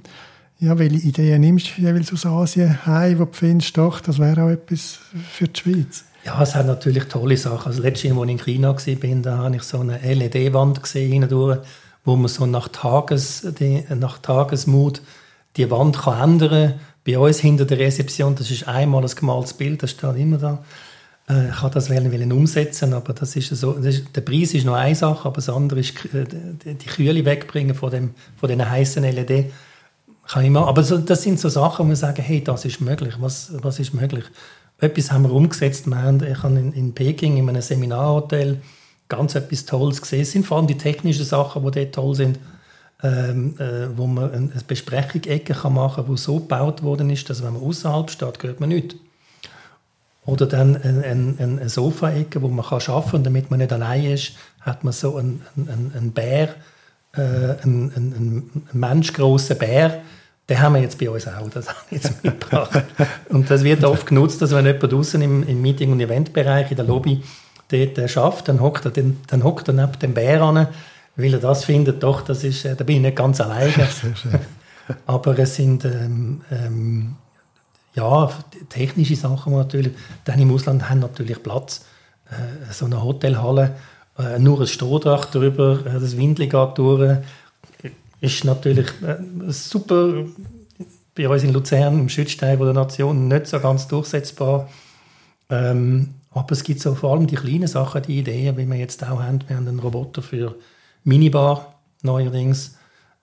Ja, 0.62 0.79
welche 0.79 1.07
Ideen 1.07 1.40
nimmst 1.40 1.79
du 1.79 1.81
jeweils 1.81 2.12
aus 2.12 2.27
Asien 2.27 2.85
heim, 2.85 3.18
wo 3.18 3.25
du 3.25 3.33
findest, 3.33 3.79
doch, 3.79 3.99
das 3.99 4.18
wäre 4.18 4.42
auch 4.42 4.51
etwas 4.51 4.99
für 5.33 5.49
die 5.49 5.59
Schweiz? 5.59 6.05
Ja, 6.23 6.42
es 6.42 6.55
hat 6.55 6.66
natürlich 6.66 7.05
tolle 7.05 7.38
Sachen. 7.38 7.68
Also 7.68 7.81
letztes 7.81 8.11
Jahr, 8.11 8.18
als 8.18 8.31
ich 8.31 8.33
in 8.33 8.44
China 8.44 8.77
war, 8.77 9.23
da 9.23 9.38
habe 9.38 9.57
ich 9.57 9.62
so 9.62 9.81
eine 9.81 9.99
LED-Wand 9.99 10.83
gesehen, 10.83 11.27
wo 11.31 12.16
man 12.16 12.29
so 12.29 12.44
nach, 12.44 12.68
Tages, 12.68 13.46
nach 13.88 14.18
Tagesmut 14.18 15.01
die 15.57 15.70
Wand 15.70 15.99
kann 15.99 16.33
ändern 16.33 16.51
kann. 16.73 16.81
Bei 17.07 17.18
uns 17.18 17.38
hinter 17.38 17.64
der 17.64 17.79
Rezeption, 17.79 18.35
das 18.35 18.51
ist 18.51 18.68
einmal 18.68 19.03
ein 19.03 19.11
gemaltes 19.11 19.55
Bild, 19.55 19.83
das 19.83 19.92
steht 19.92 20.16
immer 20.16 20.37
da. 20.37 20.62
Äh, 21.27 21.49
ich 21.49 21.57
kann 21.57 21.70
das 21.70 21.88
wollen, 21.88 22.33
umsetzen, 22.33 22.92
aber 22.92 23.14
das 23.14 23.35
ist 23.35 23.49
so, 23.49 23.73
das 23.73 23.94
ist, 23.96 24.14
der 24.14 24.20
Preis 24.20 24.53
ist 24.53 24.66
noch 24.66 24.75
eine 24.75 24.94
Sache, 24.94 25.27
aber 25.27 25.37
das 25.37 25.49
andere 25.49 25.81
ist 25.81 25.94
äh, 26.14 26.27
die 26.75 26.87
Kühle 26.87 27.25
wegbringen 27.25 27.75
von, 27.75 27.90
dem, 27.90 28.11
von 28.37 28.51
diesen 28.51 28.68
heißen 28.68 29.03
LED. 29.03 29.51
Kann 30.26 30.44
ich 30.44 30.50
mal, 30.50 30.64
aber 30.64 30.83
so, 30.83 30.98
das 30.98 31.22
sind 31.22 31.40
so 31.40 31.48
Sachen, 31.48 31.87
wo 31.87 31.88
wir 31.88 31.96
sagen, 31.96 32.22
hey, 32.22 32.42
das 32.42 32.64
ist 32.64 32.80
möglich. 32.80 33.14
Was, 33.18 33.50
was 33.62 33.78
ist 33.78 33.94
möglich? 33.94 34.24
Etwas 34.78 35.11
haben 35.11 35.24
wir 35.24 35.33
umgesetzt. 35.33 35.87
Wir 35.87 36.02
haben, 36.02 36.22
ich 36.22 36.42
habe 36.42 36.59
in, 36.59 36.72
in 36.72 36.94
Peking 36.94 37.37
in 37.37 37.48
einem 37.48 37.62
Seminarhotel 37.62 38.61
ganz 39.09 39.35
etwas 39.35 39.66
Tolles 39.66 40.00
gesehen. 40.00 40.22
Es 40.22 40.33
sind 40.33 40.46
vor 40.46 40.56
allem 40.56 40.66
die 40.66 40.78
technischen 40.78 41.24
Sachen, 41.24 41.64
die 41.64 41.70
dort 41.70 41.94
toll 41.94 42.14
sind, 42.14 42.38
ähm, 43.02 43.56
äh, 43.59 43.96
wo 43.96 44.06
man 44.06 44.33
eine 44.33 44.48
Besprechung-Ecke 44.66 45.54
machen 45.68 46.04
kann, 46.04 46.14
die 46.14 46.20
so 46.20 46.37
gebaut 46.37 46.83
worden 46.83 47.11
ist, 47.11 47.28
dass 47.28 47.42
wenn 47.42 47.54
man 47.54 47.62
außerhalb 47.62 48.11
steht, 48.11 48.42
hört 48.42 48.61
man 48.61 48.70
nichts. 48.70 48.94
Oder 50.26 50.46
dann 50.46 50.76
eine, 50.76 51.02
eine, 51.02 51.35
eine 51.38 51.68
Sofa-Ecke, 51.68 52.42
wo 52.42 52.48
man 52.48 52.64
arbeiten 52.64 53.11
kann, 53.11 53.24
damit 53.24 53.50
man 53.50 53.59
nicht 53.59 53.72
allein 53.72 54.04
ist, 54.04 54.33
hat 54.61 54.85
man 54.85 54.92
so 54.92 55.16
einen, 55.16 55.42
einen, 55.56 55.92
einen 55.96 56.12
Bär, 56.12 56.54
äh, 57.12 57.20
einen, 57.20 57.92
einen, 57.94 58.14
einen 58.14 58.68
menschgroßen 58.73 59.59
Bär, 59.59 60.03
den 60.49 60.61
haben 60.61 60.75
wir 60.75 60.83
jetzt 60.83 60.99
bei 60.99 61.09
uns 61.09 61.29
auch, 61.29 61.49
das 61.51 61.68
habe 61.68 61.79
ich 61.90 62.03
jetzt 62.03 62.25
mitgebracht. 62.25 62.85
und 63.29 63.51
das 63.51 63.62
wird 63.62 63.85
oft 63.85 64.07
genutzt, 64.07 64.42
dass 64.42 64.53
wenn 64.53 64.66
jemand 64.66 64.92
draußen 64.92 65.23
im, 65.23 65.42
im 65.46 65.62
Meeting- 65.62 65.92
und 65.92 66.01
Eventbereich 66.01 66.70
in 66.70 66.77
der 66.77 66.87
Lobby 66.87 67.23
dort 67.68 67.99
äh, 67.99 68.09
schafft, 68.09 68.49
dann 68.49 68.61
hockt 68.61 68.85
er, 68.85 68.90
den, 68.90 69.20
dann 69.29 69.44
hockt 69.44 69.68
er 69.68 69.75
neben 69.75 69.99
dem 69.99 70.14
Bär 70.14 70.42
an, 70.42 70.68
weil 71.16 71.35
er 71.35 71.40
das 71.40 71.64
findet, 71.64 72.03
doch, 72.03 72.23
das 72.23 72.44
ist, 72.44 72.64
äh, 72.64 72.75
da 72.75 72.85
bin 72.85 72.96
ich 72.96 73.03
nicht 73.03 73.16
ganz 73.16 73.40
alleine. 73.40 73.73
Aber 75.07 75.38
es 75.38 75.55
sind 75.55 75.85
ähm, 75.85 76.40
ähm, 76.51 77.16
ja, 77.94 78.31
technische 78.68 79.14
Sachen 79.16 79.53
natürlich. 79.53 79.92
Dann 80.25 80.40
im 80.40 80.53
Ausland 80.53 80.88
haben 80.90 81.01
natürlich 81.01 81.42
Platz. 81.42 81.85
Äh, 82.31 82.73
so 82.73 82.87
eine 82.87 83.03
Hotelhalle, 83.03 83.75
äh, 84.20 84.38
nur 84.38 84.61
ein 84.61 84.66
Strohdach 84.66 85.26
drüber, 85.26 85.80
äh, 85.87 86.00
das 86.00 86.16
Windel 86.16 86.48
geht 86.48 86.78
durch 86.78 87.18
ist 88.20 88.44
natürlich 88.44 88.87
äh, 89.02 89.16
super 89.48 90.24
bei 91.14 91.28
uns 91.28 91.42
in 91.42 91.52
Luzern, 91.52 91.98
im 91.98 92.09
Schützstein 92.09 92.59
der 92.59 92.72
Nation, 92.72 93.28
nicht 93.28 93.46
so 93.46 93.59
ganz 93.61 93.88
durchsetzbar. 93.88 94.68
Ähm, 95.48 96.14
aber 96.30 96.52
es 96.52 96.62
gibt 96.62 96.80
so 96.80 96.94
vor 96.94 97.12
allem 97.12 97.26
die 97.26 97.35
kleinen 97.35 97.66
Sachen, 97.66 98.02
die 98.02 98.18
Ideen, 98.18 98.56
wie 98.56 98.66
wir 98.66 98.76
jetzt 98.76 99.02
auch 99.02 99.20
haben. 99.20 99.40
Wir 99.48 99.56
haben 99.56 99.66
einen 99.66 99.80
Roboter 99.80 100.22
für 100.22 100.54
Minibar 101.02 101.74
neuerdings. 102.02 102.76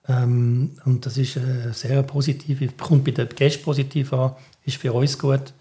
Ähm, 0.06 0.72
und 0.84 1.06
das 1.06 1.16
ist 1.16 1.36
äh, 1.36 1.72
sehr 1.72 2.02
positiv, 2.02 2.60
kommt 2.76 3.04
bei 3.04 3.12
den 3.12 3.28
Gästen 3.28 3.64
positiv 3.64 4.12
an, 4.12 4.32
ist 4.64 4.76
für 4.76 4.92
uns 4.92 5.18
gut. 5.18 5.54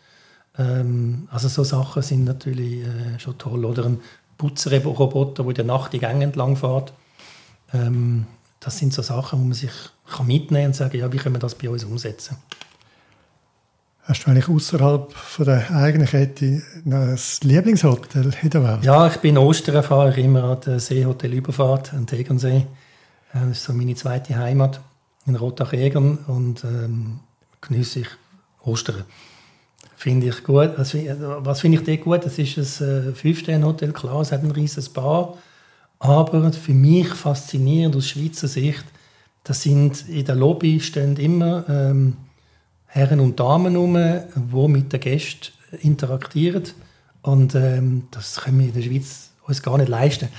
Ähm, 0.57 1.27
also 1.31 1.47
so 1.47 1.63
Sachen 1.63 2.01
sind 2.01 2.25
natürlich 2.25 2.81
äh, 2.81 3.19
schon 3.19 3.37
toll. 3.37 3.63
Oder 3.63 3.85
ein 3.85 3.99
Putzroboter, 4.37 5.43
der 5.43 5.49
in 5.49 5.55
der 5.55 5.65
Nacht 5.65 5.93
die 5.93 5.99
Gänge 5.99 6.25
entlang 6.25 6.55
fährt. 6.55 6.93
Ähm, 7.73 8.27
das 8.59 8.77
sind 8.77 8.93
so 8.93 9.01
Sachen, 9.01 9.39
wo 9.39 9.43
man 9.43 9.53
sich 9.53 9.71
kann 10.09 10.27
mitnehmen 10.27 10.63
kann 10.63 10.65
und 10.67 10.75
sagen, 10.75 10.97
ja, 10.97 11.11
wie 11.11 11.17
können 11.17 11.35
wir 11.35 11.39
das 11.39 11.55
bei 11.55 11.69
uns 11.69 11.83
umsetzen? 11.83 12.37
Hast 14.03 14.25
du 14.25 14.31
eigentlich 14.31 14.47
außerhalb 14.47 15.11
von 15.11 15.45
der 15.45 15.69
eigenen 15.69 16.07
Kette 16.07 16.61
ein 16.85 17.19
Lieblingshotel 17.41 18.33
in 18.41 18.49
der 18.49 18.63
Welt? 18.63 18.83
Ja, 18.85 19.07
ich 19.07 19.17
bin 19.17 19.31
in 19.31 19.37
Ostern 19.37 19.83
fahre 19.83 20.11
ich 20.11 20.17
immer 20.17 20.45
an 20.45 20.61
der 20.65 20.79
Seehotel 20.79 21.33
Überfahrt 21.33 21.93
an 21.93 22.07
Tegernsee. 22.07 22.65
Äh, 23.33 23.39
das 23.39 23.49
ist 23.57 23.63
so 23.65 23.73
meine 23.73 23.95
zweite 23.95 24.37
Heimat 24.37 24.79
in 25.25 25.35
Rotach-Egern 25.35 26.19
und 26.27 26.63
ähm, 26.63 27.19
genieße 27.59 27.99
ich 27.99 28.07
Ostern. 28.63 29.03
Finde 29.97 30.27
ich 30.27 30.43
gut. 30.43 30.77
Also, 30.77 30.97
was 31.39 31.59
finde 31.59 31.79
ich 31.79 31.83
dort 31.83 32.01
gut? 32.01 32.25
Das 32.25 32.37
ist 32.37 32.79
ein 32.79 33.09
äh, 33.09 33.13
Fünf-Sterne-Hotel, 33.13 33.91
klar, 33.91 34.21
es 34.21 34.31
hat 34.31 34.43
ein 34.43 34.51
riesiges 34.51 34.87
Bar 34.87 35.37
aber 35.99 36.51
für 36.53 36.73
mich 36.73 37.07
faszinierend 37.07 37.95
aus 37.95 38.09
Schweizer 38.09 38.47
Sicht, 38.47 38.85
das 39.43 39.63
sind 39.63 40.07
in 40.09 40.25
der 40.25 40.35
Lobby 40.35 40.79
stehen 40.79 41.15
immer 41.17 41.67
ähm, 41.69 42.17
Herren 42.85 43.19
und 43.19 43.39
Damen 43.39 43.75
rum, 43.75 43.93
die 43.95 44.67
mit 44.67 44.91
den 44.91 44.99
Gästen 44.99 45.53
interagieren. 45.81 46.63
Und 47.21 47.55
ähm, 47.55 48.07
das 48.11 48.41
können 48.41 48.59
wir 48.59 48.67
in 48.67 48.73
der 48.73 48.81
Schweiz 48.81 49.31
uns 49.45 49.61
gar 49.61 49.77
nicht 49.77 49.89
leisten. 49.89 50.29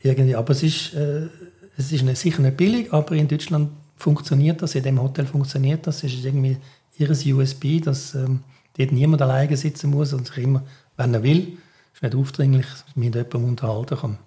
Irgendwie. 0.00 0.36
Aber 0.36 0.50
es 0.50 0.62
ist, 0.62 0.94
äh, 0.94 1.28
es 1.76 1.90
ist 1.90 2.02
nicht, 2.02 2.18
sicher 2.18 2.42
nicht 2.42 2.56
billig, 2.56 2.92
aber 2.92 3.12
in 3.12 3.28
Deutschland 3.28 3.70
funktioniert 3.96 4.62
das, 4.62 4.74
in 4.74 4.84
dem 4.84 5.02
Hotel 5.02 5.26
funktioniert 5.26 5.86
das. 5.86 6.04
Es 6.04 6.14
ist 6.14 6.24
irgendwie 6.24 6.56
ihres 6.96 7.26
USB, 7.26 7.80
dass 7.82 8.14
ähm, 8.14 8.40
dort 8.78 8.92
niemand 8.92 9.22
alleine 9.22 9.56
sitzen 9.56 9.90
muss 9.90 10.12
und 10.12 10.26
sich 10.26 10.38
immer, 10.38 10.62
wenn 10.96 11.14
er 11.14 11.22
will, 11.22 11.58
ist 11.92 12.02
nicht 12.02 12.14
aufdringlich, 12.14 12.66
mit 12.94 13.14
jemandem 13.14 13.44
unterhalten 13.44 13.98
kann. 13.98 14.18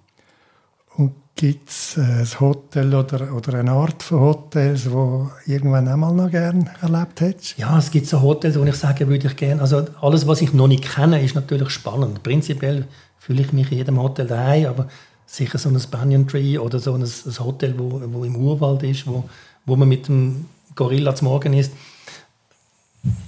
Und 0.96 1.14
gibt 1.36 1.70
es 1.70 1.98
äh, 1.98 2.02
ein 2.02 2.40
Hotel 2.40 2.94
oder, 2.96 3.34
oder 3.34 3.60
eine 3.60 3.72
Art 3.72 4.02
von 4.02 4.20
Hotels, 4.20 4.92
wo 4.92 5.30
irgendwann 5.46 5.88
einmal 5.88 6.14
noch 6.14 6.32
gerne 6.32 6.66
erlebt 6.82 7.22
hättest? 7.22 7.58
Ja, 7.58 7.78
es 7.78 7.92
gibt 7.92 8.08
so 8.08 8.22
Hotels, 8.22 8.60
wo 8.60 8.64
ich 8.64 8.76
sage, 8.76 9.08
würde 9.08 9.28
ich 9.28 9.36
gerne. 9.36 9.62
Also 9.62 9.86
alles, 10.02 10.28
was 10.28 10.42
ich 10.42 10.54
noch 10.54 10.68
nicht 10.68 10.84
kenne, 10.84 11.24
ist 11.24 11.36
natürlich 11.36 11.70
spannend. 11.70 12.24
Prinzipiell 12.24 12.88
fühle 13.20 13.44
ich 13.44 13.54
mich 13.54 13.72
in 13.72 13.78
jedem 13.78 14.02
Hotel 14.02 14.26
daheim, 14.26 14.66
aber 14.66 14.88
sicher 15.28 15.60
so 15.60 15.70
ein 15.70 15.80
Banyan 15.92 16.28
Tree 16.28 16.58
oder 16.58 16.80
so 16.80 16.96
ein, 16.96 17.04
ein 17.04 17.40
Hotel, 17.40 17.76
wo, 17.78 18.02
wo 18.06 18.24
im 18.24 18.36
Urwald 18.36 18.82
ist, 18.82 19.06
wo, 19.06 19.30
wo 19.66 19.76
man 19.76 19.88
mit 19.88 20.08
dem 20.08 20.46
Gorilla 20.74 21.14
zum 21.14 21.28
Morgen 21.28 21.54
ist. 21.54 21.72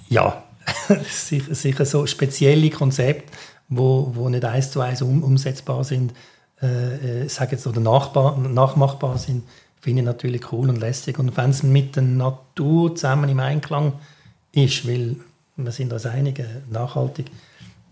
Ja, 0.08 0.44
sicher, 1.10 1.56
sicher 1.56 1.86
so 1.86 2.06
spezielle 2.06 2.70
Konzepte, 2.70 3.32
wo, 3.68 4.12
wo 4.14 4.30
nicht 4.30 4.46
eins 4.46 4.72
zu 4.72 4.82
eins 4.82 5.02
um, 5.02 5.24
umsetzbar 5.24 5.84
sind 5.84 6.14
äh, 6.62 7.24
äh 7.24 7.28
sage 7.30 7.54
jetzt, 7.54 7.68
oder 7.68 7.80
nachbar, 7.80 8.38
nachmachbar 8.38 9.18
sind, 9.18 9.44
finde 9.80 10.02
ich 10.02 10.06
natürlich 10.06 10.52
cool 10.52 10.70
und 10.70 10.78
lästig. 10.78 11.20
Und 11.20 11.38
wenn 11.38 11.52
es 11.52 11.64
mit 11.64 11.96
der 11.96 12.04
Natur 12.04 12.96
zusammen 12.96 13.30
im 13.30 13.40
Einklang 13.40 13.94
ist, 14.52 14.88
weil 14.88 15.16
wir 15.56 15.72
sind 15.72 15.94
uns 15.94 16.06
einig, 16.06 16.44
nachhaltig, 16.70 17.28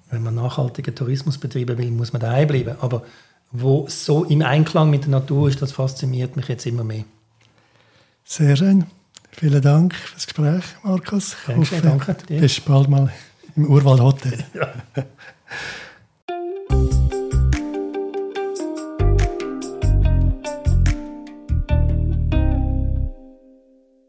wenn 0.10 0.24
man 0.24 0.36
nachhaltigen 0.36 0.96
Tourismus 0.96 1.38
betreiben 1.38 1.78
will, 1.78 1.92
muss 1.92 2.14
man 2.14 2.22
daheim 2.22 2.48
bleiben. 2.48 2.76
Aber 2.80 3.04
wo 3.52 3.86
so 3.90 4.24
im 4.24 4.42
Einklang 4.42 4.90
mit 4.90 5.04
der 5.04 5.12
Natur 5.12 5.50
ist, 5.50 5.62
das 5.62 5.72
fasziniert 5.72 6.36
mich 6.36 6.48
jetzt 6.48 6.66
immer 6.66 6.84
mehr. 6.84 7.04
Sehr 8.24 8.56
schön. 8.56 8.86
Vielen 9.40 9.62
Dank 9.62 9.94
für 9.94 10.16
das 10.16 10.26
Gespräch, 10.26 10.64
Markus. 10.84 11.38
Danke, 11.46 11.82
danke 11.82 12.16
dir. 12.28 12.42
Bis 12.42 12.60
bald 12.60 12.90
mal 12.90 13.12
im 13.56 13.68
Urwald 13.68 14.02
Hotel. 14.02 14.44
Ja. 14.54 14.74